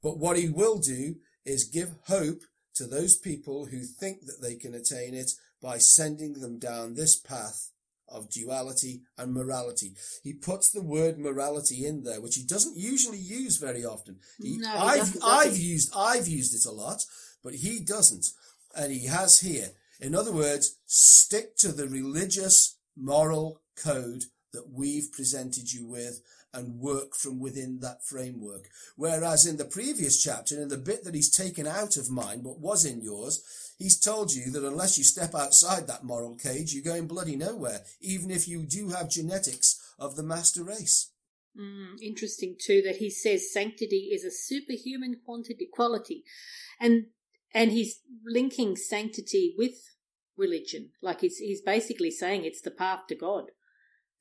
But 0.02 0.18
what 0.18 0.37
he 0.37 0.48
will 0.48 0.78
do 0.78 1.14
is 1.46 1.64
give 1.64 1.94
hope 2.09 2.42
to 2.74 2.87
those 2.87 3.16
people 3.16 3.66
who 3.66 3.83
think 3.83 4.26
that 4.26 4.42
they 4.42 4.57
can 4.57 4.74
attain 4.74 5.14
it 5.14 5.31
by 5.62 5.78
sending 5.78 6.35
them 6.35 6.59
down 6.59 6.94
this 6.94 7.16
path 7.16 7.70
of 8.09 8.31
duality 8.31 9.02
and 9.16 9.33
morality. 9.33 9.94
He 10.24 10.33
puts 10.33 10.70
the 10.70 10.83
word 10.83 11.18
morality 11.18 11.87
in 11.87 12.02
there, 12.02 12.20
which 12.20 12.35
he 12.35 12.44
doesn't 12.44 12.76
usually 12.76 13.18
use 13.18 13.57
very 13.57 13.85
often. 13.85 14.18
He, 14.40 14.59
no, 14.59 14.74
I've, 14.74 15.16
I've 15.22 15.57
used, 15.57 15.92
I've 15.96 16.26
used 16.26 16.54
it 16.54 16.68
a 16.68 16.72
lot, 16.72 17.04
but 17.44 17.54
he 17.54 17.81
doesn't. 17.81 18.26
And 18.74 18.92
he 18.92 19.07
has 19.07 19.40
here. 19.40 19.70
In 20.00 20.14
other 20.14 20.32
words, 20.32 20.76
stick 20.87 21.56
to 21.56 21.72
the 21.72 21.88
religious 21.88 22.76
moral 22.96 23.61
code 23.76 24.24
that 24.52 24.70
we've 24.72 25.12
presented 25.12 25.72
you 25.72 25.87
with 25.87 26.22
and 26.54 26.80
work 26.80 27.14
from 27.14 27.38
within 27.38 27.80
that 27.80 28.04
framework. 28.04 28.68
Whereas 28.96 29.46
in 29.46 29.58
the 29.58 29.64
previous 29.64 30.22
chapter, 30.22 30.61
in 30.61 30.68
the 30.68 30.78
bit 30.78 31.04
that 31.04 31.14
he's 31.14 31.30
taken 31.30 31.66
out 31.66 31.96
of 31.96 32.11
mine, 32.11 32.40
but 32.42 32.58
was 32.58 32.84
in 32.84 33.02
yours, 33.02 33.68
He's 33.78 33.98
told 33.98 34.34
you 34.34 34.50
that 34.50 34.64
unless 34.64 34.98
you 34.98 35.04
step 35.04 35.34
outside 35.37 35.87
that 35.87 36.02
moral 36.02 36.34
cage, 36.34 36.74
you're 36.74 36.82
going 36.82 37.06
bloody 37.06 37.37
nowhere, 37.37 37.82
even 38.00 38.28
if 38.30 38.48
you 38.48 38.64
do 38.64 38.88
have 38.88 39.08
genetics 39.08 39.80
of 40.00 40.16
the 40.16 40.24
master 40.24 40.64
race. 40.64 41.12
Mm, 41.58 42.02
interesting 42.02 42.56
too 42.61 42.82
that 42.84 42.96
he 42.96 43.08
says 43.08 43.52
sanctity 43.52 44.11
is 44.12 44.24
a 44.24 44.32
superhuman 44.32 45.20
quantity 45.24 45.68
quality, 45.72 46.24
and 46.80 47.06
and 47.54 47.72
he's 47.72 48.00
linking 48.26 48.76
sanctity 48.76 49.54
with 49.56 49.74
religion. 50.37 50.90
Like 51.02 51.20
he's 51.20 51.38
he's 51.38 51.62
basically 51.62 52.11
saying 52.11 52.44
it's 52.44 52.62
the 52.62 52.70
path 52.70 53.06
to 53.08 53.14
God. 53.14 53.44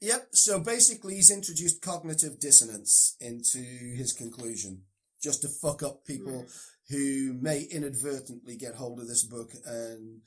Yep. 0.01 0.27
So 0.31 0.59
basically, 0.59 1.15
he's 1.15 1.31
introduced 1.31 1.81
cognitive 1.81 2.39
dissonance 2.39 3.15
into 3.19 3.59
his 3.59 4.13
conclusion, 4.13 4.83
just 5.21 5.41
to 5.41 5.49
fuck 5.49 5.83
up 5.83 6.05
people 6.05 6.43
mm 6.43 6.51
who 6.89 7.33
may 7.41 7.63
inadvertently 7.63 8.55
get 8.55 8.75
hold 8.75 8.99
of 8.99 9.07
this 9.07 9.23
book 9.23 9.51
and 9.65 10.21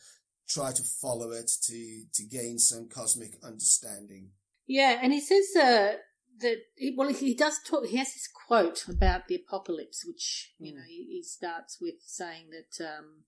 try 0.48 0.72
to 0.72 0.82
follow 0.82 1.30
it 1.30 1.50
to 1.62 2.02
to 2.12 2.24
gain 2.24 2.58
some 2.58 2.88
cosmic 2.88 3.32
understanding. 3.42 4.30
Yeah, 4.66 4.98
and 5.02 5.12
he 5.12 5.20
says 5.20 5.56
uh, 5.56 5.92
that 6.40 6.58
he, 6.76 6.94
well, 6.96 7.12
he 7.12 7.34
does 7.34 7.58
talk. 7.66 7.86
He 7.86 7.96
has 7.96 8.08
this 8.08 8.28
quote 8.46 8.86
about 8.88 9.28
the 9.28 9.36
apocalypse, 9.36 10.04
which 10.06 10.52
you 10.58 10.74
know 10.74 10.82
he, 10.86 11.06
he 11.10 11.22
starts 11.22 11.78
with 11.80 11.96
saying 12.04 12.50
that 12.50 12.84
um, 12.84 13.24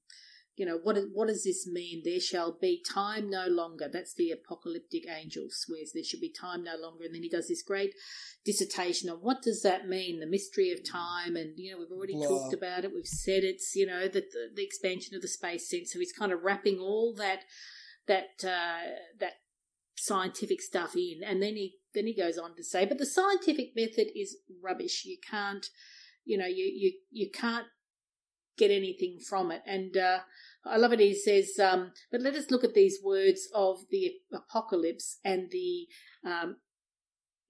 you 0.56 0.66
know, 0.66 0.78
what, 0.82 0.98
what 1.12 1.28
does 1.28 1.44
this 1.44 1.66
mean? 1.66 2.02
There 2.04 2.20
shall 2.20 2.56
be 2.60 2.82
time 2.92 3.30
no 3.30 3.46
longer. 3.46 3.88
That's 3.90 4.14
the 4.14 4.30
apocalyptic 4.30 5.04
angel 5.08 5.46
swears 5.48 5.92
there 5.94 6.04
should 6.04 6.20
be 6.20 6.32
time 6.32 6.62
no 6.62 6.76
longer. 6.76 7.04
And 7.04 7.14
then 7.14 7.22
he 7.22 7.30
does 7.30 7.48
this 7.48 7.62
great 7.62 7.94
dissertation 8.44 9.08
on 9.08 9.18
what 9.18 9.40
does 9.42 9.62
that 9.62 9.88
mean? 9.88 10.20
The 10.20 10.26
mystery 10.26 10.70
of 10.70 10.80
time. 10.88 11.36
And, 11.36 11.54
you 11.56 11.72
know, 11.72 11.78
we've 11.78 11.96
already 11.96 12.14
Blah. 12.14 12.28
talked 12.28 12.54
about 12.54 12.84
it. 12.84 12.92
We've 12.94 13.06
said 13.06 13.44
it's, 13.44 13.74
you 13.74 13.86
know, 13.86 14.02
that 14.08 14.30
the, 14.32 14.50
the, 14.54 14.64
expansion 14.64 15.16
of 15.16 15.22
the 15.22 15.28
space 15.28 15.70
sense. 15.70 15.92
So 15.92 15.98
he's 15.98 16.12
kind 16.12 16.32
of 16.32 16.42
wrapping 16.42 16.78
all 16.78 17.14
that, 17.16 17.40
that, 18.06 18.44
uh, 18.44 18.92
that 19.20 19.34
scientific 19.96 20.60
stuff 20.60 20.94
in. 20.96 21.22
And 21.26 21.42
then 21.42 21.56
he, 21.56 21.76
then 21.94 22.06
he 22.06 22.14
goes 22.14 22.38
on 22.38 22.56
to 22.56 22.64
say, 22.64 22.86
but 22.86 22.98
the 22.98 23.06
scientific 23.06 23.72
method 23.76 24.08
is 24.16 24.38
rubbish. 24.62 25.04
You 25.04 25.18
can't, 25.28 25.66
you 26.24 26.38
know, 26.38 26.46
you, 26.46 26.64
you, 26.64 26.92
you 27.10 27.30
can't 27.30 27.66
get 28.56 28.70
anything 28.70 29.18
from 29.28 29.50
it. 29.50 29.62
And 29.66 29.96
uh, 29.96 30.20
I 30.64 30.76
love 30.76 30.92
it. 30.92 31.00
He 31.00 31.14
says, 31.14 31.58
um, 31.58 31.92
but 32.10 32.20
let 32.20 32.34
us 32.34 32.50
look 32.50 32.64
at 32.64 32.74
these 32.74 32.98
words 33.02 33.48
of 33.54 33.80
the 33.90 34.12
apocalypse 34.32 35.18
and 35.24 35.50
the, 35.50 35.86
um, 36.24 36.56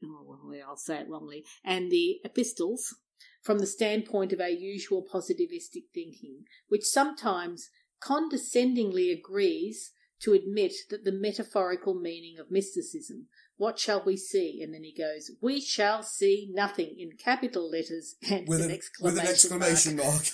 oh, 0.04 0.38
well, 0.44 0.60
I'll 0.68 0.76
say 0.76 0.98
it 0.98 1.08
wrongly, 1.08 1.44
and 1.64 1.90
the 1.90 2.20
epistles 2.24 2.94
from 3.42 3.58
the 3.58 3.66
standpoint 3.66 4.32
of 4.32 4.40
our 4.40 4.48
usual 4.48 5.04
positivistic 5.12 5.84
thinking, 5.92 6.44
which 6.68 6.84
sometimes 6.84 7.70
condescendingly 8.00 9.10
agrees 9.10 9.92
to 10.22 10.32
admit 10.32 10.72
that 10.90 11.04
the 11.04 11.12
metaphorical 11.12 11.94
meaning 11.94 12.36
of 12.38 12.50
mysticism, 12.50 13.26
what 13.62 13.78
shall 13.78 14.02
we 14.04 14.16
see? 14.16 14.60
And 14.60 14.74
then 14.74 14.82
he 14.82 14.92
goes, 14.92 15.30
we 15.40 15.60
shall 15.60 16.02
see 16.02 16.50
nothing 16.52 16.96
in 16.98 17.12
capital 17.16 17.70
letters 17.70 18.16
and 18.28 18.48
with 18.48 18.58
an, 18.58 18.70
an, 18.70 18.72
exclamation, 18.72 19.14
with 19.14 19.24
an 19.24 19.30
exclamation 19.30 19.96
mark. 19.96 20.24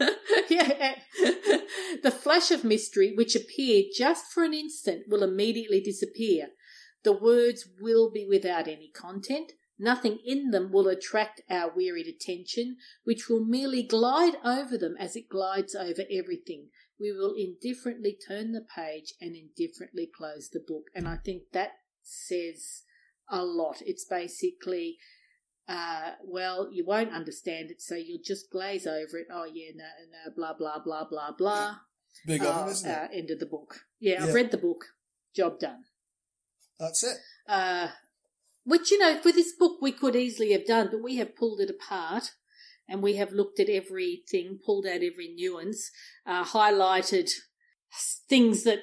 mark. 0.00 0.16
Yeah. 0.48 0.72
yeah. 0.80 0.94
the 2.02 2.10
flash 2.10 2.50
of 2.50 2.64
mystery, 2.64 3.12
which 3.14 3.36
appeared 3.36 3.92
just 3.94 4.32
for 4.32 4.44
an 4.44 4.54
instant, 4.54 5.02
will 5.08 5.22
immediately 5.22 5.82
disappear. 5.82 6.48
The 7.04 7.12
words 7.12 7.68
will 7.80 8.10
be 8.10 8.26
without 8.26 8.66
any 8.66 8.90
content. 8.90 9.52
Nothing 9.78 10.18
in 10.24 10.50
them 10.50 10.72
will 10.72 10.88
attract 10.88 11.42
our 11.50 11.70
wearied 11.76 12.06
attention, 12.06 12.78
which 13.04 13.28
will 13.28 13.44
merely 13.44 13.82
glide 13.82 14.36
over 14.42 14.78
them 14.78 14.96
as 14.98 15.16
it 15.16 15.28
glides 15.28 15.74
over 15.74 16.02
everything. 16.10 16.68
We 16.98 17.12
will 17.12 17.34
indifferently 17.36 18.16
turn 18.26 18.52
the 18.52 18.64
page 18.74 19.12
and 19.20 19.36
indifferently 19.36 20.10
close 20.12 20.48
the 20.48 20.64
book. 20.66 20.84
And 20.94 21.06
I 21.06 21.16
think 21.16 21.42
that 21.52 21.72
says 22.02 22.82
a 23.28 23.44
lot. 23.44 23.76
It's 23.84 24.04
basically, 24.04 24.98
uh, 25.68 26.12
well, 26.24 26.68
you 26.72 26.84
won't 26.84 27.12
understand 27.12 27.70
it, 27.70 27.80
so 27.80 27.94
you'll 27.94 28.22
just 28.24 28.50
glaze 28.50 28.86
over 28.86 29.18
it. 29.18 29.26
Oh, 29.32 29.44
yeah, 29.44 29.70
no, 29.74 29.84
no, 29.84 30.32
blah, 30.34 30.54
blah, 30.54 30.78
blah, 30.84 31.04
blah, 31.08 31.32
blah. 31.36 31.76
Big 32.26 32.42
of 32.42 32.82
them, 32.82 32.90
Uh, 32.90 32.94
uh, 32.94 33.08
end 33.12 33.30
of 33.30 33.38
the 33.38 33.46
book. 33.46 33.86
Yeah, 33.98 34.14
Yeah. 34.14 34.24
I've 34.26 34.34
read 34.34 34.50
the 34.50 34.58
book. 34.58 34.84
Job 35.34 35.60
done. 35.60 35.84
That's 36.78 37.04
it. 37.04 37.18
Uh, 37.46 37.88
which, 38.64 38.90
you 38.90 38.98
know, 38.98 39.20
for 39.20 39.32
this 39.32 39.52
book 39.52 39.80
we 39.80 39.92
could 39.92 40.16
easily 40.16 40.52
have 40.52 40.66
done, 40.66 40.88
but 40.90 41.02
we 41.02 41.16
have 41.16 41.36
pulled 41.36 41.60
it 41.60 41.70
apart 41.70 42.32
and 42.88 43.02
we 43.02 43.14
have 43.16 43.32
looked 43.32 43.60
at 43.60 43.68
everything, 43.68 44.58
pulled 44.64 44.86
out 44.86 45.02
every 45.02 45.28
nuance, 45.28 45.90
uh, 46.26 46.44
highlighted 46.44 47.30
things 48.28 48.64
that, 48.64 48.80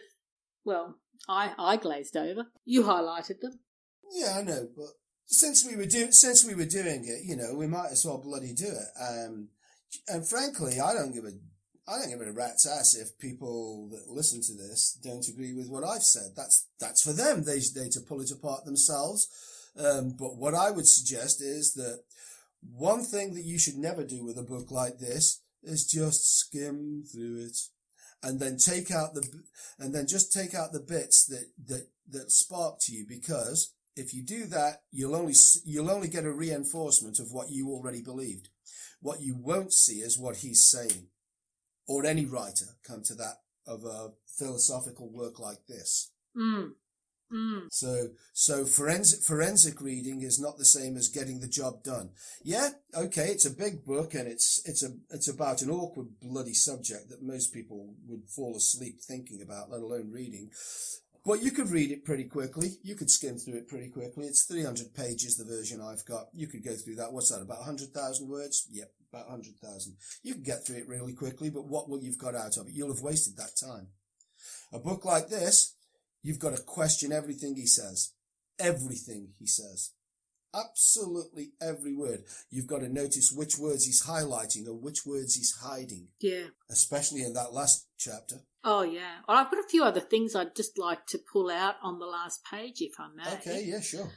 well, 0.64 1.00
I, 1.28 1.54
I 1.58 1.78
glazed 1.78 2.16
over. 2.16 2.48
You 2.66 2.84
highlighted 2.84 3.40
them. 3.42 3.60
Yeah, 4.12 4.38
I 4.38 4.44
know, 4.44 4.68
but 4.76 4.92
since 5.26 5.66
we 5.66 5.76
were 5.76 5.86
doing 5.86 6.12
since 6.12 6.46
we 6.46 6.56
were 6.56 6.66
doing 6.66 7.04
it, 7.06 7.26
you 7.26 7.36
know, 7.36 7.54
we 7.54 7.68
might 7.68 7.92
as 7.92 8.06
well 8.06 8.18
bloody 8.18 8.54
do 8.54 8.68
it. 8.68 9.02
Um, 9.02 9.50
and 10.08 10.28
frankly, 10.28 10.80
I 10.80 10.94
don't 10.94 11.14
give 11.14 11.26
a 11.26 11.32
I 11.90 12.00
don't 12.00 12.10
give 12.10 12.22
a 12.22 12.32
rat's 12.32 12.68
ass 12.68 12.96
if 12.96 13.18
people 13.20 13.90
that 13.92 14.14
listen 14.14 14.42
to 14.42 14.54
this 14.54 14.98
don't 15.02 15.28
agree 15.28 15.54
with 15.54 15.70
what 15.70 15.84
I've 15.84 16.04
said. 16.04 16.32
That's 16.36 16.68
that's 16.80 17.02
for 17.02 17.14
them. 17.14 17.44
They 17.44 17.60
they 17.60 17.90
to 17.90 18.02
pull 18.02 18.22
it 18.22 18.32
apart 18.32 18.66
themselves. 18.66 19.28
Um, 19.78 20.16
but 20.18 20.38
what 20.38 20.56
I 20.56 20.72
would 20.72 20.88
suggest 20.88 21.42
is 21.42 21.74
that 21.74 22.02
one 22.62 23.04
thing 23.04 23.36
that 23.36 23.46
you 23.46 23.60
should 23.60 23.76
never 23.76 24.04
do 24.04 24.26
with 24.26 24.38
a 24.38 24.44
book 24.44 24.72
like 24.72 24.98
this 24.98 25.42
is 25.64 25.86
just 25.86 26.40
skim 26.40 27.04
through 27.12 27.46
it 27.46 27.58
and 28.24 28.40
then 28.40 28.58
take 28.58 28.92
out 28.92 29.14
the 29.14 29.28
and 29.80 29.94
then 29.94 30.08
just 30.08 30.34
take 30.34 30.56
out 30.56 30.72
the 30.72 30.80
bits 30.80 31.26
that 31.26 31.46
that 31.68 31.88
that 32.10 32.32
spark 32.32 32.78
to 32.80 32.94
you 32.94 33.06
because 33.08 33.74
if 33.96 34.14
you 34.14 34.24
do 34.24 34.46
that 34.46 34.82
you'll 34.92 35.16
only 35.16 35.34
you'll 35.66 35.92
only 35.92 36.08
get 36.08 36.26
a 36.26 36.32
reinforcement 36.32 37.20
of 37.20 37.32
what 37.32 37.50
you 37.50 37.70
already 37.70 38.02
believed 38.02 38.50
what 39.02 39.22
you 39.22 39.36
won't 39.36 39.74
see 39.74 40.00
is 40.00 40.18
what 40.18 40.38
he's 40.38 40.66
saying 40.66 41.08
or 41.88 42.06
any 42.06 42.26
writer 42.26 42.78
come 42.86 43.04
to 43.04 43.14
that 43.16 43.36
of 43.68 43.84
a 43.84 44.10
philosophical 44.38 45.10
work 45.12 45.40
like 45.40 45.66
this 45.68 46.12
Mm. 46.36 46.74
Mm. 47.32 47.68
so, 47.70 48.10
so 48.34 48.66
forensic, 48.66 49.22
forensic 49.22 49.82
reading 49.82 50.22
is 50.22 50.40
not 50.40 50.58
the 50.58 50.66
same 50.66 50.96
as 50.96 51.10
getting 51.10 51.40
the 51.40 51.48
job 51.48 51.84
done. 51.84 52.12
Yeah, 52.44 52.70
okay, 52.96 53.28
it's 53.28 53.46
a 53.46 53.52
big 53.52 53.84
book 53.84 54.14
and 54.14 54.28
it's, 54.28 54.62
it's 54.66 54.84
a, 54.84 54.92
it's 55.12 55.28
about 55.28 55.62
an 55.62 55.70
awkward 55.70 56.20
bloody 56.22 56.54
subject 56.54 57.10
that 57.10 57.22
most 57.22 57.54
people 57.54 57.94
would 58.08 58.30
fall 58.30 58.56
asleep 58.56 59.02
thinking 59.02 59.42
about, 59.42 59.70
let 59.70 59.82
alone 59.82 60.12
reading. 60.12 60.52
But 61.28 61.44
you 61.44 61.52
could 61.52 61.70
read 61.72 61.92
it 61.92 62.06
pretty 62.06 62.24
quickly. 62.24 62.78
You 62.84 62.96
could 62.96 63.12
skim 63.12 63.38
through 63.38 63.58
it 63.58 63.68
pretty 63.68 63.90
quickly. 63.90 64.28
It's 64.28 64.46
300 64.46 64.94
pages, 64.94 65.36
the 65.36 65.44
version 65.44 65.82
I've 65.82 66.06
got. 66.06 66.28
You 66.34 66.48
could 66.48 66.64
go 66.64 66.74
through 66.74 66.96
that. 66.96 67.12
What's 67.12 67.30
that? 67.32 67.42
About 67.42 67.60
100,000 67.60 68.30
words? 68.30 68.66
Yep, 68.72 68.90
about 69.12 69.28
100,000. 69.28 69.98
You 70.24 70.36
can 70.36 70.44
get 70.44 70.66
through 70.66 70.78
it 70.78 70.88
really 70.88 71.12
quickly, 71.12 71.50
but 71.50 71.68
what 71.68 71.90
will 71.90 72.02
you've 72.02 72.18
got 72.18 72.34
out 72.34 72.56
of 72.56 72.68
it? 72.68 72.74
You'll 72.74 72.94
have 72.96 73.04
wasted 73.04 73.36
that 73.36 73.58
time. 73.60 73.88
A 74.72 74.80
book 74.80 75.04
like 75.04 75.28
this, 75.28 75.76
You've 76.24 76.40
got 76.40 76.56
to 76.56 76.62
question 76.62 77.12
everything 77.12 77.56
he 77.56 77.66
says. 77.66 78.14
Everything 78.60 79.30
he 79.40 79.48
says. 79.48 79.92
Absolutely 80.54 81.52
every 81.62 81.94
word. 81.96 82.24
You've 82.50 82.68
got 82.68 82.80
to 82.80 82.90
notice 82.90 83.32
which 83.32 83.58
words 83.58 83.86
he's 83.86 84.06
highlighting 84.06 84.68
or 84.68 84.74
which 84.74 85.06
words 85.06 85.36
he's 85.36 85.56
hiding, 85.62 86.08
Yeah. 86.20 86.48
especially 86.70 87.22
in 87.22 87.34
that 87.34 87.54
last 87.54 87.88
chapter. 87.98 88.38
Oh, 88.64 88.82
yeah. 88.82 89.20
Well, 89.28 89.38
I've 89.38 89.52
got 89.52 89.60
a 89.64 89.68
few 89.70 89.84
other 89.84 90.00
things 90.00 90.36
I'd 90.36 90.56
just 90.56 90.78
like 90.78 91.06
to 91.08 91.20
pull 91.20 91.50
out 91.50 91.76
on 91.84 92.00
the 92.00 92.06
last 92.06 92.44
page, 92.44 92.82
if 92.82 92.94
I 93.00 93.10
may. 93.16 93.34
Okay, 93.36 93.64
yeah, 93.66 93.82
sure. 93.82 94.10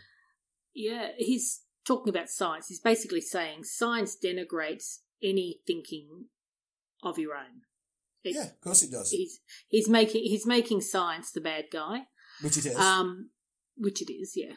Yeah, 0.75 1.09
he's 1.19 1.61
talking 1.85 2.09
about 2.11 2.31
science. 2.31 2.69
He's 2.69 2.81
basically 2.81 3.21
saying 3.21 3.65
science 3.65 4.17
denigrates 4.17 5.01
any 5.23 5.61
thinking 5.67 6.27
of 7.03 7.19
your 7.19 7.35
own. 7.35 7.63
It- 8.25 8.35
Yeah, 8.35 8.45
of 8.45 8.61
course 8.61 8.83
it 8.83 8.91
does. 8.91 9.11
He's 9.11 9.41
he's 9.69 9.89
making 9.89 10.23
he's 10.25 10.47
making 10.47 10.81
science 10.83 11.31
the 11.31 11.41
bad 11.41 11.67
guy. 11.73 12.07
Which 12.43 12.57
it 12.57 12.67
is. 12.67 12.77
Um, 12.77 13.31
which 13.77 14.01
it 14.03 14.13
is, 14.13 14.33
yeah. 14.37 14.55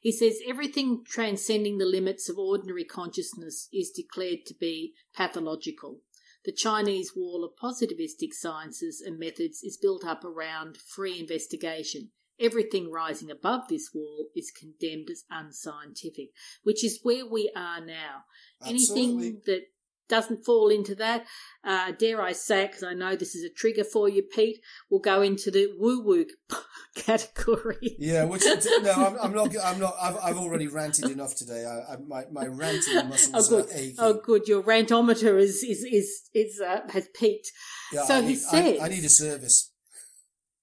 He 0.00 0.12
says 0.12 0.38
everything 0.46 1.04
transcending 1.06 1.78
the 1.78 1.84
limits 1.84 2.28
of 2.28 2.38
ordinary 2.38 2.84
consciousness 2.84 3.68
is 3.72 3.90
declared 3.90 4.46
to 4.46 4.54
be 4.54 4.94
pathological. 5.14 6.00
The 6.44 6.52
Chinese 6.52 7.12
wall 7.16 7.42
of 7.44 7.56
positivistic 7.60 8.32
sciences 8.32 9.02
and 9.04 9.18
methods 9.18 9.62
is 9.62 9.78
built 9.80 10.04
up 10.04 10.24
around 10.24 10.76
free 10.76 11.18
investigation. 11.18 12.10
Everything 12.38 12.90
rising 12.90 13.30
above 13.30 13.68
this 13.68 13.90
wall 13.94 14.28
is 14.36 14.50
condemned 14.50 15.08
as 15.10 15.24
unscientific, 15.30 16.30
which 16.62 16.84
is 16.84 17.00
where 17.02 17.24
we 17.26 17.50
are 17.56 17.80
now. 17.84 18.24
Absolutely. 18.60 19.02
Anything 19.02 19.42
that 19.46 19.62
doesn't 20.08 20.44
fall 20.44 20.68
into 20.68 20.94
that, 20.96 21.24
uh, 21.64 21.92
dare 21.92 22.20
I 22.20 22.32
say 22.32 22.64
it, 22.64 22.68
because 22.72 22.82
I 22.82 22.92
know 22.94 23.16
this 23.16 23.34
is 23.34 23.44
a 23.44 23.52
trigger 23.52 23.84
for 23.84 24.08
you, 24.08 24.22
Pete, 24.22 24.60
will 24.90 24.98
go 24.98 25.22
into 25.22 25.50
the 25.50 25.68
woo 25.78 26.00
woo 26.02 26.26
category. 26.94 27.96
Yeah, 27.98 28.24
which 28.24 28.42
no, 28.44 28.92
I'm, 28.92 29.16
I'm 29.20 29.32
not. 29.34 29.54
I'm 29.62 29.78
not. 29.78 29.94
I've, 30.00 30.16
I've 30.22 30.36
already 30.38 30.66
ranted 30.68 31.10
enough 31.10 31.34
today. 31.36 31.64
I, 31.64 31.94
I, 31.94 31.96
my 32.06 32.24
my 32.30 32.46
ranting 32.46 32.94
muscles 33.08 33.50
Oh, 33.52 33.62
good. 33.62 33.70
are 33.70 33.76
aching. 33.78 33.96
Oh, 33.98 34.14
good. 34.22 34.46
Your 34.48 34.62
rantometer 34.62 35.38
is 35.38 35.62
is 35.62 35.84
is 35.84 36.28
is 36.34 36.60
uh, 36.60 36.80
has 36.90 37.08
peaked. 37.14 37.50
yeah, 37.92 38.04
so 38.04 38.16
I 38.16 38.20
he 38.22 38.28
need, 38.28 38.38
says- 38.38 38.80
I, 38.80 38.84
I 38.84 38.88
need 38.88 39.04
a 39.04 39.08
service. 39.08 39.70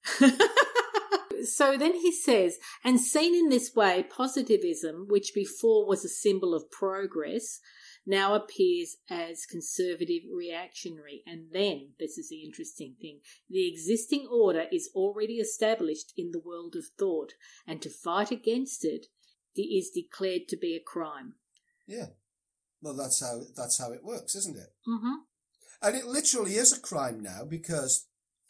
so 1.44 1.78
then 1.78 1.94
he 1.94 2.12
says, 2.12 2.58
and 2.84 3.00
seen 3.00 3.36
in 3.36 3.50
this 3.50 3.72
way, 3.76 4.04
positivism, 4.04 5.06
which 5.10 5.32
before 5.34 5.88
was 5.88 6.06
a 6.06 6.10
symbol 6.10 6.54
of 6.54 6.70
progress, 6.72 7.60
now 8.06 8.34
appears 8.34 8.98
as 9.10 9.46
conservative 9.46 10.24
reactionary. 10.34 11.24
And 11.26 11.48
then, 11.52 11.90
this 12.00 12.18
is 12.18 12.30
the 12.30 12.44
interesting 12.44 12.96
thing, 13.00 13.20
the 13.50 13.68
existing 13.68 14.28
order 14.32 14.66
is 14.72 14.90
already 14.96 15.36
established 15.36 16.14
in 16.18 16.32
the 16.32 16.40
world 16.40 16.76
of 16.76 16.86
thought, 16.98 17.34
and 17.68 17.82
to 17.82 17.90
fight 17.90 18.32
against 18.32 18.84
it 18.86 19.08
is 19.56 19.92
declared 19.94 20.48
to 20.48 20.58
be 20.58 20.76
a 20.76 20.80
crime. 20.80 21.34
Yeah. 21.88 22.08
Well, 22.82 22.96
that's 22.96 23.22
how 23.22 23.42
that's 23.56 23.80
how 23.80 23.92
it 23.92 24.04
works, 24.04 24.36
isn't 24.36 24.58
it? 24.58 24.74
Mm-hmm. 24.88 25.16
And 25.84 25.96
it 25.96 26.06
literally 26.06 26.56
is 26.56 26.76
a 26.76 26.80
crime 26.80 27.22
now 27.22 27.44
because 27.48 28.08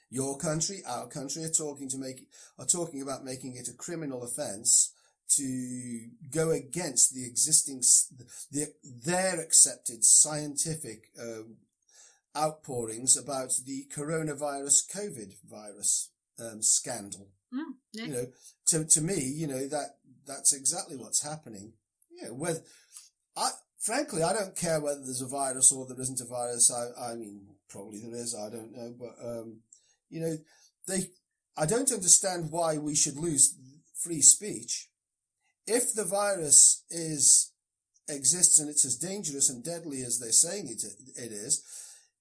your 0.10 0.38
country, 0.38 0.82
our 0.88 1.08
country 1.08 1.44
are 1.44 1.50
talking 1.50 1.90
to 1.90 1.98
make 1.98 2.28
are 2.60 2.66
talking 2.66 3.02
about 3.02 3.24
making 3.24 3.56
it 3.56 3.68
a 3.68 3.74
criminal 3.74 4.24
offence 4.24 4.94
to 5.38 6.08
go 6.32 6.52
against 6.52 7.14
the 7.14 7.26
existing 7.26 7.82
the 8.52 8.68
their 8.84 9.40
accepted 9.40 10.04
scientific 10.04 11.06
uh, 11.20 11.44
outpourings 12.38 13.18
about 13.18 13.52
the 13.66 13.86
coronavirus 13.96 14.90
COVID 14.94 15.34
virus 15.50 16.10
um, 16.40 16.62
scandal. 16.62 17.28
Mm, 17.54 17.76
yeah. 17.94 18.06
You 18.06 18.12
know, 18.14 18.26
to 18.68 18.86
to 18.86 19.02
me, 19.02 19.22
you 19.22 19.48
know 19.48 19.68
that 19.68 19.98
that's 20.26 20.54
exactly 20.54 20.98
what's 20.98 21.24
happening. 21.24 21.74
Yeah, 22.12 22.30
whether 22.30 22.62
I 23.38 23.52
frankly 23.80 24.24
I 24.24 24.34
don't 24.34 24.56
care 24.56 24.82
whether 24.82 25.02
there's 25.02 25.22
a 25.22 25.28
virus 25.28 25.72
or 25.72 25.86
there 25.86 26.00
isn't 26.00 26.22
a 26.22 26.26
virus. 26.26 26.72
I 26.72 27.12
I 27.12 27.16
mean 27.16 27.48
probably 27.70 28.00
there 28.00 28.16
is. 28.16 28.36
I 28.36 28.50
don't 28.50 28.76
know, 28.76 28.94
but 29.00 29.16
um, 29.26 29.62
you 30.10 30.22
know 30.22 30.38
they. 30.88 31.10
I 31.58 31.66
don't 31.66 31.92
understand 31.92 32.50
why 32.50 32.78
we 32.78 32.96
should 32.96 33.18
lose 33.18 33.58
free 33.94 34.22
speech 34.22 34.88
if 35.68 35.94
the 35.94 36.06
virus 36.06 36.84
is 36.90 37.52
exists 38.08 38.60
and 38.60 38.70
it's 38.70 38.86
as 38.86 38.98
dangerous 38.98 39.50
and 39.50 39.64
deadly 39.64 40.02
as 40.02 40.20
they're 40.20 40.32
saying 40.32 40.68
it 40.68 40.84
it 40.84 41.32
is. 41.32 41.64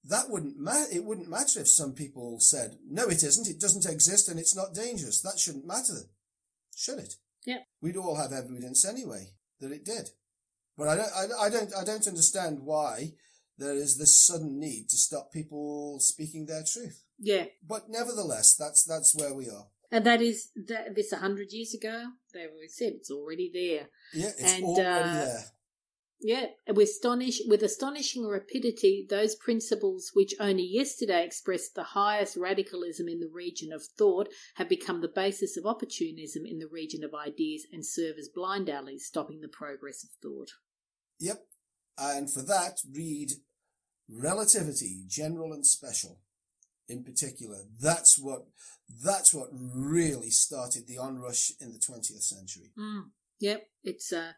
That 0.05 0.31
wouldn't 0.31 0.59
matter. 0.59 0.87
It 0.91 1.05
wouldn't 1.05 1.29
matter 1.29 1.61
if 1.61 1.69
some 1.69 1.93
people 1.93 2.41
said, 2.41 2.79
no, 2.89 3.05
it 3.09 3.23
isn't. 3.23 3.49
It 3.49 3.61
doesn't 3.61 3.91
exist 3.91 4.29
and 4.29 4.39
it's 4.39 4.57
not 4.57 4.73
dangerous. 4.73 5.21
That 5.21 5.39
shouldn't 5.39 5.67
matter, 5.67 6.09
should 6.75 6.99
it? 6.99 7.15
Yeah. 7.45 7.59
We'd 7.83 7.99
all 7.99 8.17
have 8.17 8.33
evidence 8.33 8.85
anyway 8.85 9.27
that 9.61 9.73
it 9.73 9.85
did. 9.85 10.09
But 10.79 10.89
I 10.89 10.97
don't, 10.97 11.11
I, 11.15 11.47
I 11.47 11.51
don't, 11.51 11.73
I 11.75 11.85
don't 11.85 12.07
understand 12.07 12.61
why 12.63 13.13
there 13.59 13.75
is 13.75 13.99
this 13.99 14.19
sudden 14.19 14.59
need 14.59 14.89
to 14.89 14.97
stop 14.97 15.33
people 15.33 15.99
speaking 16.01 16.47
their 16.47 16.65
truth. 16.65 17.05
Yeah. 17.19 17.45
But 17.67 17.91
nevertheless, 17.91 18.57
that's, 18.57 18.85
that's 18.85 19.15
where 19.15 19.35
we 19.35 19.51
are. 19.51 19.67
And 19.93 20.07
that 20.07 20.23
is 20.23 20.51
that 20.69 20.95
this 20.95 21.13
a 21.13 21.17
hundred 21.17 21.53
years 21.53 21.75
ago. 21.75 22.05
They 22.33 22.47
always 22.47 22.77
said 22.77 22.93
it's 22.95 23.11
already 23.11 23.51
there. 23.53 23.89
Yeah, 24.13 24.31
it's 24.39 24.55
And, 24.55 24.65
already 24.65 25.09
uh, 25.09 25.25
there. 25.25 25.45
Yeah, 26.23 26.47
with 26.69 26.89
astonish 26.89 27.41
with 27.47 27.63
astonishing 27.63 28.27
rapidity, 28.27 29.07
those 29.09 29.37
principles 29.37 30.11
which 30.13 30.35
only 30.39 30.65
yesterday 30.65 31.25
expressed 31.25 31.75
the 31.75 31.83
highest 31.83 32.37
radicalism 32.37 33.09
in 33.09 33.21
the 33.21 33.31
region 33.33 33.73
of 33.73 33.83
thought 33.83 34.29
have 34.57 34.69
become 34.69 35.01
the 35.01 35.09
basis 35.09 35.57
of 35.57 35.65
opportunism 35.65 36.45
in 36.45 36.59
the 36.59 36.69
region 36.71 37.03
of 37.05 37.15
ideas 37.15 37.67
and 37.73 37.87
serve 37.87 38.17
as 38.19 38.29
blind 38.29 38.69
alleys 38.69 39.07
stopping 39.07 39.41
the 39.41 39.49
progress 39.49 40.05
of 40.05 40.11
thought. 40.23 40.51
Yep. 41.21 41.47
And 41.97 42.31
for 42.31 42.43
that, 42.43 42.81
read 42.95 43.31
Relativity, 44.09 45.05
General 45.07 45.55
and 45.55 45.67
Special 45.67 46.21
in 46.91 47.05
particular. 47.05 47.59
That's 47.81 48.19
what, 48.19 48.47
that's 49.03 49.33
what 49.33 49.49
really 49.53 50.31
started 50.31 50.87
the 50.87 50.99
onrush 50.99 51.53
in 51.61 51.73
the 51.73 51.79
20th 51.79 52.23
century. 52.23 52.73
Mm. 52.79 53.11
Yep, 53.41 53.63
it's 53.85 54.13
uh, 54.13 54.33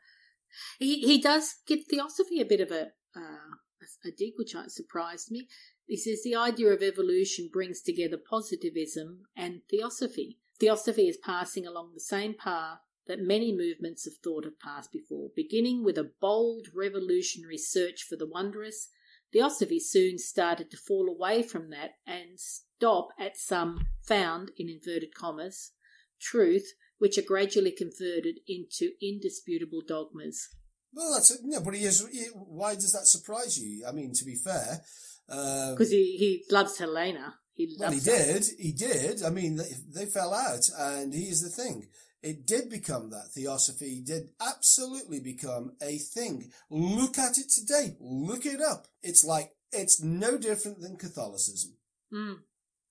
he 0.79 1.01
he 1.01 1.21
does 1.21 1.57
give 1.67 1.85
theosophy 1.85 2.41
a 2.41 2.45
bit 2.45 2.61
of 2.61 2.71
a 2.71 2.93
uh, 3.17 3.57
a 4.05 4.11
dig, 4.17 4.35
which 4.37 4.55
surprised 4.69 5.31
me. 5.31 5.49
He 5.87 5.97
says 5.97 6.23
the 6.23 6.37
idea 6.37 6.69
of 6.69 6.83
evolution 6.83 7.51
brings 7.53 7.83
together 7.83 8.17
positivism 8.17 9.27
and 9.37 9.63
theosophy. 9.69 10.39
Theosophy 10.61 11.09
is 11.09 11.17
passing 11.17 11.67
along 11.67 11.93
the 11.93 12.01
same 12.01 12.35
path 12.35 12.79
that 13.07 13.19
many 13.21 13.53
movements 13.53 14.07
of 14.07 14.15
thought 14.23 14.45
have 14.45 14.61
passed 14.61 14.93
before, 14.93 15.31
beginning 15.35 15.83
with 15.83 15.99
a 15.99 16.13
bold 16.21 16.69
revolutionary 16.75 17.59
search 17.59 18.05
for 18.05 18.17
the 18.17 18.27
wondrous. 18.27 18.89
Theosophy 19.33 19.81
soon 19.81 20.19
started 20.19 20.71
to 20.71 20.77
fall 20.77 21.09
away 21.09 21.43
from 21.43 21.71
that 21.71 21.93
and 22.07 22.39
stop 22.83 23.09
at 23.19 23.37
some 23.37 23.87
found, 24.07 24.51
in 24.59 24.69
inverted 24.69 25.15
commas, 25.15 25.73
truth, 26.21 26.73
which 26.99 27.17
are 27.17 27.23
gradually 27.23 27.71
converted 27.71 28.41
into 28.49 28.91
indisputable 29.01 29.83
dogmas. 29.87 30.49
Well, 30.93 31.13
that's, 31.15 31.39
yeah, 31.45 31.61
but 31.65 31.75
he 31.75 31.85
is, 31.85 32.07
he, 32.11 32.25
why 32.35 32.75
does 32.75 32.93
that 32.93 33.07
surprise 33.07 33.59
you? 33.59 33.87
I 33.89 33.93
mean, 33.93 34.13
to 34.15 34.25
be 34.25 34.35
fair, 34.35 34.83
um, 35.29 35.75
Because 35.75 35.91
he, 35.91 36.17
he 36.19 36.45
loves 36.51 36.79
Helena. 36.79 37.35
He 37.55 37.77
Well, 37.79 37.93
he 37.93 37.99
her. 37.99 38.05
did. 38.05 38.45
He 38.59 38.73
did. 38.73 39.23
I 39.23 39.31
mean, 39.31 39.57
they, 39.57 39.71
they 39.89 40.07
fell 40.07 40.35
out, 40.35 40.69
and 40.79 41.15
here's 41.15 41.43
the 41.43 41.51
thing: 41.51 41.87
it 42.23 42.47
did 42.47 42.71
become 42.71 43.11
that 43.11 43.31
theosophy 43.35 44.01
did 44.05 44.31
absolutely 44.41 45.21
become 45.21 45.73
a 45.83 45.99
thing. 45.99 46.51
Look 46.71 47.19
at 47.19 47.37
it 47.37 47.51
today. 47.51 47.97
Look 48.01 48.47
it 48.47 48.61
up. 48.63 48.87
It's 49.03 49.23
like 49.23 49.53
it's 49.71 50.03
no 50.03 50.39
different 50.39 50.81
than 50.81 50.97
Catholicism. 50.97 51.77
Mm. 52.13 52.37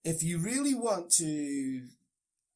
If 0.03 0.23
you 0.23 0.39
really 0.39 0.73
want 0.73 1.11
to, 1.17 1.83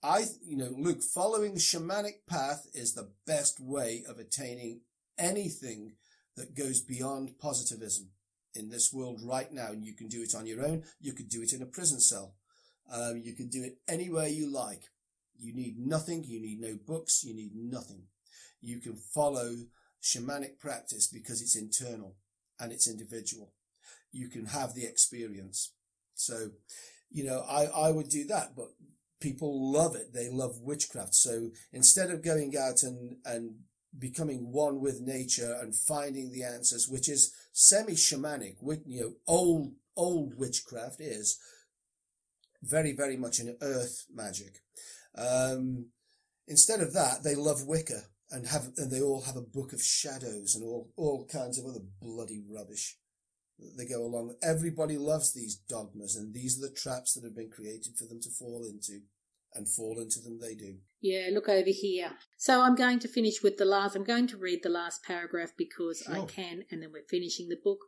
I 0.01 0.25
you 0.43 0.57
know, 0.57 0.73
look, 0.75 1.03
following 1.03 1.53
the 1.53 1.59
shamanic 1.59 2.25
path 2.27 2.67
is 2.73 2.93
the 2.93 3.11
best 3.27 3.59
way 3.59 4.03
of 4.07 4.17
attaining 4.17 4.81
anything 5.17 5.93
that 6.35 6.55
goes 6.55 6.81
beyond 6.81 7.37
positivism 7.39 8.09
in 8.55 8.69
this 8.69 8.91
world 8.91 9.21
right 9.23 9.51
now. 9.51 9.67
And 9.67 9.85
you 9.85 9.93
can 9.93 10.07
do 10.07 10.23
it 10.23 10.33
on 10.33 10.47
your 10.47 10.65
own. 10.65 10.83
You 10.99 11.13
could 11.13 11.29
do 11.29 11.43
it 11.43 11.53
in 11.53 11.61
a 11.61 11.67
prison 11.67 11.99
cell. 11.99 12.35
Um, 12.91 13.21
you 13.23 13.33
can 13.33 13.47
do 13.47 13.63
it 13.63 13.77
anywhere 13.87 14.27
you 14.27 14.51
like. 14.51 14.83
You 15.37 15.53
need 15.53 15.77
nothing. 15.77 16.23
You 16.23 16.41
need 16.41 16.59
no 16.59 16.77
books. 16.85 17.23
You 17.23 17.35
need 17.35 17.51
nothing. 17.55 18.03
You 18.61 18.79
can 18.79 18.95
follow 18.95 19.55
shamanic 20.01 20.59
practice 20.59 21.07
because 21.07 21.41
it's 21.41 21.55
internal 21.55 22.15
and 22.59 22.71
it's 22.71 22.87
individual. 22.87 23.53
You 24.11 24.29
can 24.29 24.45
have 24.47 24.73
the 24.73 24.85
experience. 24.85 25.73
So, 26.13 26.51
you 27.15 27.23
know, 27.23 27.45
I, 27.49 27.87
I 27.87 27.91
would 27.91 28.09
do 28.09 28.25
that, 28.25 28.57
but 28.57 28.67
people 29.21 29.71
love 29.71 29.95
it. 29.95 30.13
They 30.13 30.27
love 30.29 30.59
witchcraft. 30.59 31.15
So 31.15 31.51
instead 31.71 32.11
of 32.11 32.21
going 32.21 32.53
out 32.57 32.83
and, 32.83 33.15
and 33.23 33.55
becoming 33.97 34.51
one 34.51 34.81
with 34.81 34.99
nature 34.99 35.55
and 35.61 35.73
finding 35.73 36.33
the 36.33 36.43
answers, 36.43 36.89
which 36.89 37.07
is 37.07 37.33
semi-shamanic, 37.53 38.55
with, 38.61 38.81
you 38.85 38.99
know, 38.99 39.13
old, 39.27 39.75
old 39.95 40.33
witchcraft 40.37 40.99
is 40.99 41.39
very, 42.61 42.91
very 42.91 43.15
much 43.15 43.39
an 43.39 43.55
earth 43.61 44.03
magic. 44.13 44.59
Um, 45.17 45.91
instead 46.49 46.81
of 46.81 46.93
that, 46.95 47.23
they 47.23 47.35
love 47.35 47.65
Wicca 47.65 48.01
and 48.29 48.45
have, 48.47 48.73
and 48.75 48.91
they 48.91 48.99
all 48.99 49.21
have 49.21 49.37
a 49.37 49.41
book 49.41 49.71
of 49.71 49.81
shadows 49.81 50.53
and 50.53 50.65
all, 50.65 50.89
all 50.97 51.25
kinds 51.31 51.57
of 51.57 51.65
other 51.65 51.85
bloody 52.01 52.43
rubbish 52.45 52.97
they 53.77 53.85
go 53.85 54.03
along. 54.03 54.35
Everybody 54.43 54.97
loves 54.97 55.33
these 55.33 55.55
dogmas 55.55 56.15
and 56.15 56.33
these 56.33 56.57
are 56.57 56.67
the 56.67 56.73
traps 56.73 57.13
that 57.13 57.23
have 57.23 57.35
been 57.35 57.49
created 57.49 57.97
for 57.97 58.05
them 58.05 58.19
to 58.21 58.29
fall 58.29 58.65
into 58.65 59.01
and 59.55 59.67
fall 59.67 59.99
into 59.99 60.19
them 60.19 60.39
they 60.39 60.53
do. 60.53 60.75
Yeah, 61.01 61.29
look 61.31 61.47
over 61.47 61.69
here. 61.69 62.11
So 62.37 62.61
I'm 62.61 62.75
going 62.75 62.99
to 62.99 63.07
finish 63.07 63.41
with 63.41 63.57
the 63.57 63.65
last. 63.65 63.95
I'm 63.95 64.03
going 64.03 64.27
to 64.27 64.37
read 64.37 64.59
the 64.63 64.69
last 64.69 65.03
paragraph 65.03 65.51
because 65.57 66.03
I 66.11 66.25
can, 66.25 66.63
and 66.69 66.83
then 66.83 66.91
we're 66.91 67.07
finishing 67.09 67.47
the 67.47 67.59
book. 67.63 67.79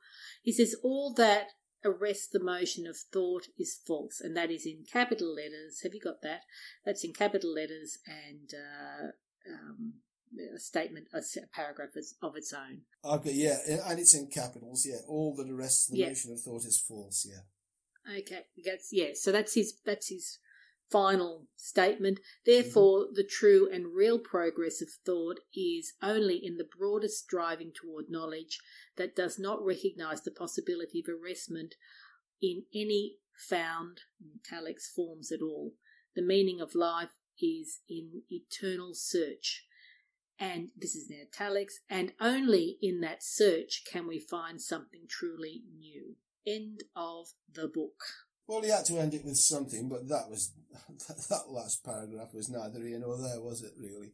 He 0.41 0.53
says, 0.53 0.75
All 0.83 1.13
that 1.15 1.47
arrests 1.83 2.29
the 2.31 2.43
motion 2.43 2.87
of 2.87 2.97
thought 2.97 3.47
is 3.57 3.79
false, 3.85 4.21
and 4.21 4.35
that 4.37 4.49
is 4.49 4.65
in 4.65 4.85
capital 4.91 5.33
letters. 5.33 5.81
Have 5.83 5.93
you 5.93 6.01
got 6.01 6.21
that? 6.23 6.41
That's 6.85 7.03
in 7.03 7.13
capital 7.13 7.53
letters 7.53 7.97
and 8.07 8.49
uh, 8.53 9.07
um, 9.51 9.93
a 10.55 10.59
statement, 10.59 11.07
a, 11.13 11.21
paragraph 11.53 11.89
of 12.21 12.35
its 12.35 12.53
own. 12.53 12.81
Okay, 13.03 13.33
yeah, 13.33 13.57
and 13.85 13.99
it's 13.99 14.15
in 14.15 14.27
capitals, 14.27 14.85
yeah. 14.85 14.99
All 15.07 15.35
that 15.35 15.49
arrests 15.49 15.87
the 15.87 15.97
Yeah. 15.97 16.09
notion 16.09 16.33
of 16.33 16.41
thought 16.41 16.65
is 16.65 16.79
false, 16.79 17.25
yeah. 17.29 18.19
Okay, 18.19 18.45
that's 18.63 18.89
yeah. 18.91 19.11
So 19.13 19.31
that's 19.31 19.53
his 19.53 19.79
that's 19.85 20.09
his 20.09 20.39
final 20.89 21.47
statement. 21.55 22.19
Mm-hmm. 22.19 22.51
Therefore, 22.51 23.07
the 23.11 23.23
true 23.23 23.69
and 23.71 23.93
real 23.93 24.19
progress 24.19 24.81
of 24.81 24.89
thought 25.05 25.39
is 25.53 25.93
only 26.01 26.39
in 26.41 26.57
the 26.57 26.67
broadest 26.77 27.23
striving 27.23 27.73
toward 27.73 28.05
knowledge 28.09 28.59
that 28.95 29.15
does 29.15 29.37
not 29.37 29.63
recognize 29.63 30.21
the 30.21 30.31
possibility 30.31 31.03
of 31.05 31.13
arrestment 31.13 31.75
in 32.41 32.63
any 32.73 33.15
found 33.49 34.01
italics 34.45 34.89
forms 34.89 35.31
at 35.31 35.41
all. 35.41 35.73
The 36.15 36.21
meaning 36.21 36.61
of 36.61 36.73
life 36.73 37.13
is 37.39 37.81
in 37.87 38.23
eternal 38.29 38.93
search. 38.93 39.66
And 40.39 40.69
this 40.77 40.95
is 40.95 41.09
in 41.09 41.17
italics, 41.33 41.79
and 41.89 42.13
only 42.21 42.77
in 42.81 43.01
that 43.01 43.23
search 43.23 43.83
can 43.91 44.07
we 44.07 44.19
find 44.19 44.61
something 44.61 45.01
truly 45.09 45.63
new. 45.77 46.15
End 46.45 46.83
of 46.95 47.27
the 47.51 47.67
book. 47.67 48.03
Well, 48.47 48.61
he 48.61 48.69
had 48.69 48.85
to 48.85 48.97
end 48.99 49.13
it 49.13 49.25
with 49.25 49.37
something, 49.37 49.89
but 49.89 50.07
that 50.09 50.29
was 50.29 50.53
that 51.29 51.49
last 51.49 51.83
paragraph 51.83 52.33
was 52.33 52.49
neither 52.49 52.79
here 52.85 52.99
nor 52.99 53.17
there, 53.17 53.41
was 53.41 53.63
it? 53.63 53.71
Really, 53.79 54.13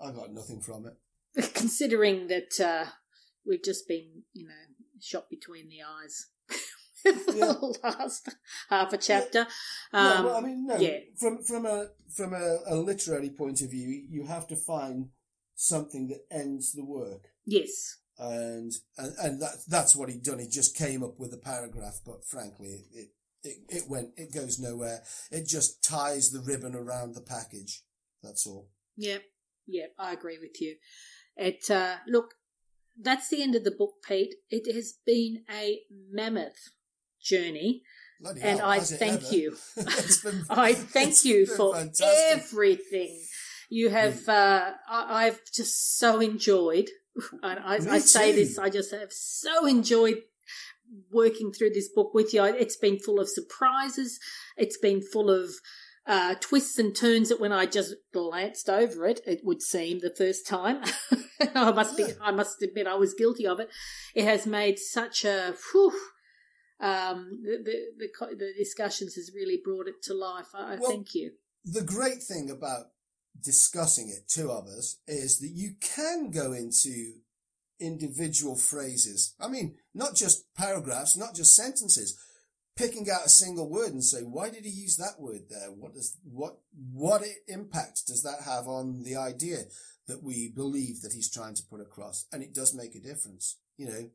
I 0.00 0.12
got 0.12 0.32
nothing 0.32 0.60
from 0.60 0.86
it. 0.86 1.54
Considering 1.54 2.28
that 2.28 2.60
uh, 2.60 2.90
we've 3.46 3.64
just 3.64 3.88
been, 3.88 4.22
you 4.34 4.46
know, 4.46 4.54
shot 5.00 5.28
between 5.30 5.68
the 5.68 5.78
eyes 5.82 6.26
with 7.04 7.36
Yeah. 7.36 7.46
the 7.52 7.78
last 7.82 8.28
half 8.70 8.92
a 8.92 8.98
chapter. 8.98 9.46
no, 9.92 9.98
Um, 9.98 10.24
well, 10.26 10.36
I 10.36 10.40
mean, 10.40 10.66
no. 10.66 10.76
yeah. 10.76 10.98
From 11.18 11.42
from 11.42 11.64
a 11.66 11.86
from 12.14 12.34
a, 12.34 12.58
a 12.68 12.76
literary 12.76 13.30
point 13.30 13.62
of 13.62 13.70
view, 13.70 14.04
you 14.10 14.26
have 14.26 14.46
to 14.48 14.56
find 14.56 15.08
something 15.60 16.06
that 16.08 16.24
ends 16.30 16.72
the 16.72 16.84
work. 16.84 17.24
yes. 17.44 17.96
and 18.18 18.72
and, 18.96 19.12
and 19.22 19.42
that 19.42 19.56
that's 19.66 19.94
what 19.96 20.08
he'd 20.08 20.22
done. 20.22 20.38
He 20.38 20.48
just 20.48 20.76
came 20.76 21.02
up 21.02 21.18
with 21.18 21.32
a 21.34 21.36
paragraph, 21.38 22.00
but 22.06 22.24
frankly, 22.24 22.84
it 22.94 23.08
it, 23.42 23.56
it 23.68 23.82
went 23.88 24.10
it 24.16 24.32
goes 24.32 24.58
nowhere. 24.58 25.02
It 25.30 25.46
just 25.46 25.82
ties 25.82 26.30
the 26.30 26.40
ribbon 26.40 26.74
around 26.76 27.14
the 27.14 27.20
package. 27.20 27.82
That's 28.22 28.46
all. 28.46 28.68
Yeah, 28.96 29.18
yeah, 29.66 29.86
I 29.98 30.12
agree 30.12 30.38
with 30.38 30.60
you. 30.60 30.76
It 31.36 31.68
uh, 31.70 31.96
look, 32.06 32.34
that's 33.00 33.28
the 33.28 33.42
end 33.42 33.54
of 33.56 33.64
the 33.64 33.70
book, 33.70 33.94
Pete. 34.06 34.34
It 34.50 34.72
has 34.74 34.94
been 35.04 35.44
a 35.50 35.80
mammoth 36.10 36.70
journey. 37.22 37.82
Bloody 38.20 38.40
And 38.42 38.58
hell, 38.58 38.68
I 38.70 38.80
thank 38.80 39.22
ever? 39.26 39.34
you. 39.36 39.56
Been- 40.24 40.44
I 40.50 40.74
thank 40.96 41.24
you 41.24 41.46
for 41.46 41.72
fantastic. 41.76 42.42
everything. 42.42 43.20
You 43.68 43.90
have, 43.90 44.28
uh, 44.28 44.72
I, 44.88 45.26
I've 45.26 45.40
just 45.52 45.98
so 45.98 46.20
enjoyed, 46.20 46.88
and 47.42 47.60
I, 47.60 47.74
I 47.74 47.98
say 47.98 48.32
this, 48.32 48.58
I 48.58 48.70
just 48.70 48.92
have 48.92 49.12
so 49.12 49.66
enjoyed 49.66 50.22
working 51.10 51.52
through 51.52 51.70
this 51.70 51.88
book 51.94 52.14
with 52.14 52.32
you. 52.32 52.44
It's 52.44 52.76
been 52.76 52.98
full 52.98 53.20
of 53.20 53.28
surprises. 53.28 54.18
It's 54.56 54.78
been 54.78 55.02
full 55.02 55.30
of 55.30 55.50
uh, 56.06 56.34
twists 56.40 56.78
and 56.78 56.96
turns 56.96 57.28
that 57.28 57.40
when 57.40 57.52
I 57.52 57.66
just 57.66 57.94
glanced 58.12 58.70
over 58.70 59.06
it, 59.06 59.20
it 59.26 59.40
would 59.44 59.60
seem 59.60 60.00
the 60.00 60.14
first 60.16 60.46
time. 60.46 60.82
I 61.54 61.70
must 61.70 61.96
be, 61.96 62.06
I 62.22 62.30
must 62.30 62.62
admit, 62.62 62.86
I 62.86 62.94
was 62.94 63.12
guilty 63.12 63.46
of 63.46 63.60
it. 63.60 63.68
It 64.14 64.24
has 64.24 64.46
made 64.46 64.78
such 64.78 65.24
a, 65.24 65.54
whew, 65.72 65.92
um, 66.80 67.40
the, 67.42 67.58
the, 67.62 68.06
the, 68.06 68.36
the 68.36 68.52
discussions 68.56 69.14
has 69.16 69.30
really 69.34 69.60
brought 69.62 69.88
it 69.88 70.02
to 70.04 70.14
life. 70.14 70.46
I, 70.54 70.74
I 70.74 70.76
Well, 70.76 70.90
thank 70.90 71.14
you. 71.14 71.32
the 71.64 71.82
great 71.82 72.22
thing 72.22 72.50
about 72.50 72.86
discussing 73.42 74.08
it, 74.08 74.28
to 74.30 74.50
others 74.50 74.98
is 75.06 75.38
that 75.40 75.52
you 75.52 75.72
can 75.80 76.30
go 76.30 76.52
into 76.52 77.14
individual 77.80 78.56
phrases. 78.56 79.34
I 79.40 79.48
mean, 79.48 79.76
not 79.94 80.16
just 80.16 80.52
paragraphs, 80.54 81.16
not 81.16 81.34
just 81.34 81.54
sentences, 81.54 82.18
picking 82.76 83.08
out 83.10 83.26
a 83.26 83.28
single 83.28 83.68
word 83.68 83.92
and 83.92 84.04
say, 84.04 84.20
why 84.20 84.50
did 84.50 84.64
he 84.64 84.70
use 84.70 84.96
that 84.96 85.20
word 85.20 85.42
there? 85.50 85.70
What 85.70 85.94
does, 85.94 86.16
what, 86.24 86.58
what 86.92 87.22
impact 87.46 88.06
does 88.06 88.22
that 88.22 88.42
have 88.44 88.66
on 88.66 89.02
the 89.02 89.16
idea 89.16 89.64
that 90.06 90.22
we 90.22 90.52
believe 90.54 91.02
that 91.02 91.12
he's 91.12 91.30
trying 91.30 91.54
to 91.54 91.66
put 91.68 91.80
across? 91.80 92.26
And 92.32 92.42
it 92.42 92.54
does 92.54 92.74
make 92.74 92.94
a 92.94 93.00
difference, 93.00 93.58
you 93.76 93.86
know, 93.86 94.10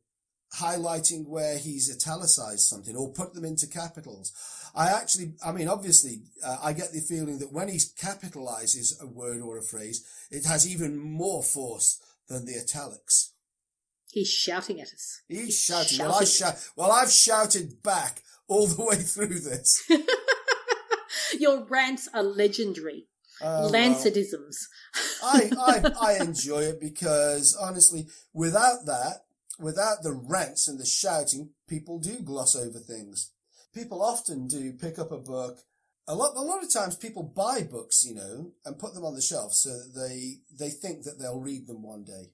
highlighting 0.60 1.28
where 1.28 1.58
he's 1.58 1.90
italicized 1.94 2.62
something 2.68 2.96
or 2.96 3.12
put 3.12 3.34
them 3.34 3.46
into 3.46 3.68
capitals. 3.68 4.32
I 4.76 4.90
actually, 4.90 5.34
I 5.46 5.52
mean, 5.52 5.68
obviously, 5.68 6.22
uh, 6.46 6.58
I 6.62 6.74
get 6.74 6.92
the 6.92 7.00
feeling 7.00 7.40
that 7.40 7.52
when 7.52 7.68
he 7.70 7.78
capitalizes 7.78 9.02
a 9.02 9.08
word 9.08 9.42
or 9.42 9.58
a 9.58 9.64
phrase, 9.64 10.06
it 10.32 10.46
has 10.46 10.68
even 10.68 10.98
more 10.98 11.44
force 11.44 12.00
than 12.28 12.46
the 12.46 12.58
italics. 12.60 13.34
He's 14.12 14.30
shouting 14.30 14.80
at 14.80 14.88
us. 14.88 15.22
He's, 15.28 15.40
He's 15.40 15.60
shouting. 15.60 15.98
shouting. 15.98 16.12
Well, 16.12 16.22
I 16.22 16.26
shout, 16.26 16.70
well, 16.76 16.92
I've 16.92 17.12
shouted 17.12 17.82
back 17.82 18.22
all 18.48 18.68
the 18.68 18.84
way 18.84 18.96
through 18.98 19.40
this. 19.40 19.90
Your 21.40 21.66
rants 21.66 22.08
are 22.14 22.24
legendary. 22.24 23.08
Uh, 23.42 23.70
Lancettisms. 23.72 24.56
Well, 25.22 25.34
I, 25.34 25.52
I, 25.60 25.92
I 26.14 26.24
enjoy 26.24 26.62
it 26.62 26.80
because 26.80 27.58
honestly, 27.60 28.08
without 28.34 28.86
that, 28.86 29.24
without 29.60 30.04
the 30.04 30.14
rants 30.14 30.68
and 30.68 30.80
the 30.80 30.86
shouting, 30.86 31.52
people 31.68 32.00
do 32.00 32.22
gloss 32.22 32.56
over 32.56 32.80
things. 32.80 33.32
People 33.74 34.02
often 34.02 34.48
do 34.48 34.74
pick 34.74 35.00
up 35.00 35.12
a 35.12 35.18
book. 35.18 35.60
A 36.08 36.16
lot, 36.16 36.34
a 36.36 36.42
lot 36.42 36.64
of 36.64 36.72
times 36.72 36.96
people 36.96 37.24
buy 37.24 37.64
books, 37.64 38.04
you 38.06 38.14
know, 38.14 38.52
and 38.66 38.78
put 38.78 38.94
them 38.94 39.06
on 39.06 39.16
the 39.16 39.22
shelf 39.22 39.54
so 39.54 39.70
that 39.70 39.94
they, 39.96 40.40
they 40.58 40.70
think 40.70 41.04
that 41.04 41.18
they'll 41.20 41.40
read 41.40 41.66
them 41.66 41.82
one 41.82 42.04
day. 42.04 42.32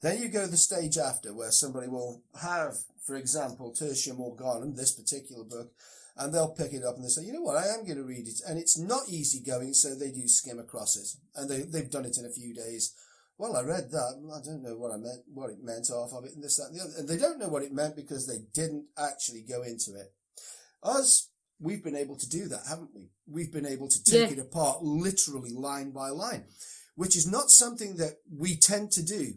Then 0.00 0.20
you 0.20 0.28
go 0.28 0.46
the 0.46 0.56
stage 0.56 0.96
after 0.96 1.34
where 1.34 1.50
somebody 1.50 1.88
will 1.88 2.22
have, 2.40 2.74
for 3.04 3.16
example, 3.16 3.72
Tertium 3.72 4.20
or 4.20 4.36
Organum, 4.36 4.76
this 4.76 4.92
particular 4.92 5.44
book, 5.44 5.72
and 6.16 6.34
they'll 6.34 6.54
pick 6.54 6.72
it 6.72 6.84
up 6.84 6.96
and 6.96 7.04
they 7.04 7.08
say, 7.08 7.22
you 7.22 7.32
know 7.32 7.42
what, 7.42 7.56
I 7.56 7.68
am 7.68 7.84
going 7.84 7.98
to 7.98 8.04
read 8.04 8.26
it. 8.26 8.40
And 8.46 8.58
it's 8.58 8.78
not 8.78 9.08
easy 9.08 9.40
going, 9.40 9.72
so 9.74 9.94
they 9.94 10.10
do 10.10 10.26
skim 10.26 10.58
across 10.58 10.96
it. 10.96 11.08
And 11.36 11.48
they, 11.48 11.62
they've 11.62 11.90
done 11.90 12.04
it 12.04 12.18
in 12.18 12.26
a 12.26 12.30
few 12.30 12.54
days. 12.54 12.94
Well, 13.38 13.56
I 13.56 13.62
read 13.62 13.90
that. 13.92 14.14
I 14.34 14.44
don't 14.44 14.62
know 14.62 14.76
what 14.76 14.92
I 14.92 14.96
meant, 14.96 15.20
what 15.32 15.50
it 15.50 15.62
meant 15.62 15.90
off 15.90 16.12
of 16.12 16.24
it 16.24 16.34
and 16.34 16.42
this, 16.42 16.56
that, 16.56 16.70
and 16.70 16.76
the 16.76 16.82
other. 16.82 16.92
And 16.98 17.08
they 17.08 17.16
don't 17.16 17.38
know 17.38 17.48
what 17.48 17.62
it 17.62 17.72
meant 17.72 17.94
because 17.94 18.26
they 18.26 18.38
didn't 18.52 18.86
actually 18.98 19.44
go 19.48 19.62
into 19.62 19.94
it. 19.94 20.12
Us, 20.82 21.30
we've 21.60 21.82
been 21.82 21.96
able 21.96 22.16
to 22.16 22.28
do 22.28 22.48
that, 22.48 22.66
haven't 22.68 22.90
we? 22.94 23.10
We've 23.30 23.52
been 23.52 23.66
able 23.66 23.88
to 23.88 24.04
take 24.04 24.30
yeah. 24.30 24.36
it 24.36 24.40
apart 24.40 24.82
literally 24.82 25.52
line 25.52 25.92
by 25.92 26.08
line, 26.08 26.46
which 26.96 27.16
is 27.16 27.30
not 27.30 27.50
something 27.50 27.96
that 27.96 28.18
we 28.36 28.56
tend 28.56 28.90
to 28.92 29.04
do 29.04 29.34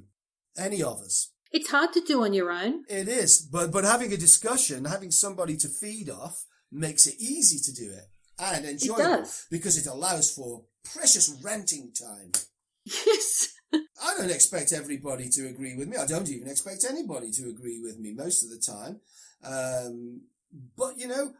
any 0.57 0.81
of 0.81 0.99
us. 0.99 1.31
It's 1.51 1.69
hard 1.69 1.93
to 1.93 2.01
do 2.01 2.23
on 2.23 2.33
your 2.33 2.51
own. 2.51 2.85
It 2.89 3.07
is, 3.07 3.41
but 3.41 3.71
but 3.71 3.83
having 3.83 4.13
a 4.13 4.17
discussion, 4.17 4.85
having 4.85 5.11
somebody 5.11 5.57
to 5.57 5.67
feed 5.67 6.09
off, 6.09 6.45
makes 6.71 7.05
it 7.05 7.15
easy 7.19 7.59
to 7.59 7.73
do 7.73 7.91
it 7.91 8.05
and 8.39 8.65
enjoyable 8.65 9.23
it 9.23 9.45
because 9.51 9.77
it 9.77 9.85
allows 9.85 10.33
for 10.33 10.63
precious 10.93 11.29
ranting 11.43 11.91
time. 11.93 12.31
Yes. 12.83 13.49
I 13.73 14.13
don't 14.17 14.31
expect 14.31 14.73
everybody 14.73 15.29
to 15.29 15.47
agree 15.47 15.75
with 15.75 15.87
me. 15.87 15.97
I 15.97 16.05
don't 16.05 16.29
even 16.29 16.49
expect 16.49 16.85
anybody 16.89 17.31
to 17.31 17.49
agree 17.49 17.79
with 17.81 17.99
me 17.99 18.13
most 18.13 18.43
of 18.43 18.49
the 18.49 18.57
time. 18.57 18.99
Um, 19.43 20.21
but 20.77 20.97
you 20.97 21.07
know, 21.07 21.33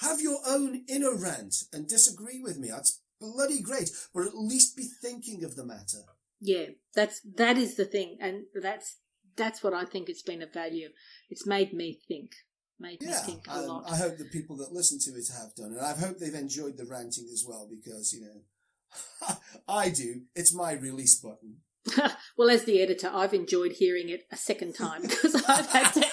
have 0.00 0.20
your 0.20 0.38
own 0.48 0.84
inner 0.88 1.14
rant 1.14 1.54
and 1.72 1.86
disagree 1.86 2.40
with 2.42 2.58
me. 2.58 2.68
That's 2.68 3.00
bloody 3.20 3.60
great. 3.60 3.90
But 4.14 4.26
at 4.26 4.36
least 4.36 4.76
be 4.76 4.88
thinking 5.02 5.44
of 5.44 5.56
the 5.56 5.64
matter. 5.64 6.04
Yeah, 6.40 6.66
that's 6.94 7.20
that 7.36 7.56
is 7.56 7.76
the 7.76 7.84
thing, 7.84 8.18
and 8.20 8.44
that's 8.54 8.96
that's 9.36 9.62
what 9.62 9.74
I 9.74 9.84
think 9.84 10.08
it's 10.08 10.22
been 10.22 10.42
of 10.42 10.52
value. 10.52 10.88
It's 11.30 11.46
made 11.46 11.72
me 11.72 11.98
think, 12.08 12.32
made 12.78 12.98
yeah, 13.00 13.20
me 13.26 13.26
think 13.26 13.46
a 13.48 13.62
lot. 13.62 13.90
I 13.90 13.96
hope 13.96 14.18
the 14.18 14.26
people 14.26 14.56
that 14.58 14.72
listen 14.72 14.98
to 15.00 15.18
it 15.18 15.28
have 15.32 15.54
done, 15.54 15.72
and 15.72 15.80
I 15.80 15.94
hope 15.94 16.18
they've 16.18 16.34
enjoyed 16.34 16.76
the 16.76 16.84
ranting 16.84 17.28
as 17.32 17.44
well 17.46 17.68
because 17.70 18.12
you 18.12 18.22
know 18.22 19.36
I 19.68 19.88
do. 19.88 20.22
It's 20.34 20.54
my 20.54 20.72
release 20.72 21.14
button. 21.14 21.56
well, 22.36 22.50
as 22.50 22.64
the 22.64 22.80
editor, 22.80 23.10
I've 23.12 23.34
enjoyed 23.34 23.72
hearing 23.72 24.08
it 24.08 24.26
a 24.30 24.36
second 24.36 24.74
time 24.74 25.02
because 25.08 25.34
I've 25.48 25.66
had 25.66 25.90
to 25.92 26.06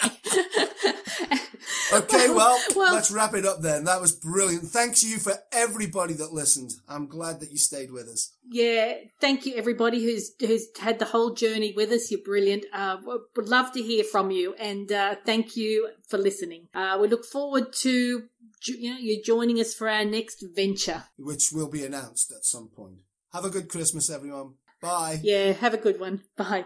Okay, 1.94 2.30
well, 2.34 2.60
well, 2.76 2.94
let's 2.94 3.12
wrap 3.12 3.34
it 3.34 3.46
up 3.46 3.62
then. 3.62 3.84
That 3.86 4.02
was 4.02 4.12
brilliant. 4.12 4.64
Thanks 4.66 5.04
you 5.04 5.18
for 5.18 5.34
everybody 5.52 6.14
that 6.16 6.34
listened. 6.34 6.72
I'm 6.88 7.08
glad 7.08 7.40
that 7.40 7.52
you 7.52 7.58
stayed 7.58 7.92
with 7.92 8.08
us. 8.08 8.34
Yeah, 8.50 8.96
thank 9.20 9.46
you 9.46 9.56
everybody 9.56 10.04
who's 10.04 10.32
who's 10.40 10.68
had 10.80 11.00
the 11.00 11.06
whole 11.06 11.34
journey 11.34 11.74
with 11.76 11.92
us. 11.92 12.12
You're 12.12 12.22
brilliant. 12.24 12.66
Uh, 12.74 12.98
would 13.06 13.48
love 13.50 13.72
to 13.74 13.82
hear 13.82 14.04
from 14.04 14.32
you, 14.32 14.54
and 14.56 14.92
uh, 14.92 15.16
thank 15.26 15.56
you 15.56 15.90
for 16.08 16.18
listening. 16.18 16.68
Uh, 16.74 16.98
we 17.02 17.08
look 17.08 17.26
forward 17.26 17.74
to 17.82 18.24
you 18.66 18.92
know 18.92 19.00
you 19.00 19.22
joining 19.22 19.60
us 19.60 19.74
for 19.74 19.90
our 19.90 20.06
next 20.06 20.44
venture, 20.56 21.04
which 21.18 21.52
will 21.52 21.70
be 21.70 21.86
announced 21.86 22.32
at 22.32 22.46
some 22.46 22.70
point. 22.70 22.98
Have 23.34 23.46
a 23.46 23.50
good 23.50 23.70
Christmas, 23.70 24.10
everyone. 24.10 24.54
Bye. 24.84 25.22
Yeah, 25.24 25.54
have 25.54 25.74
a 25.74 25.78
good 25.78 25.98
one. 25.98 26.22
Bye. 26.36 26.66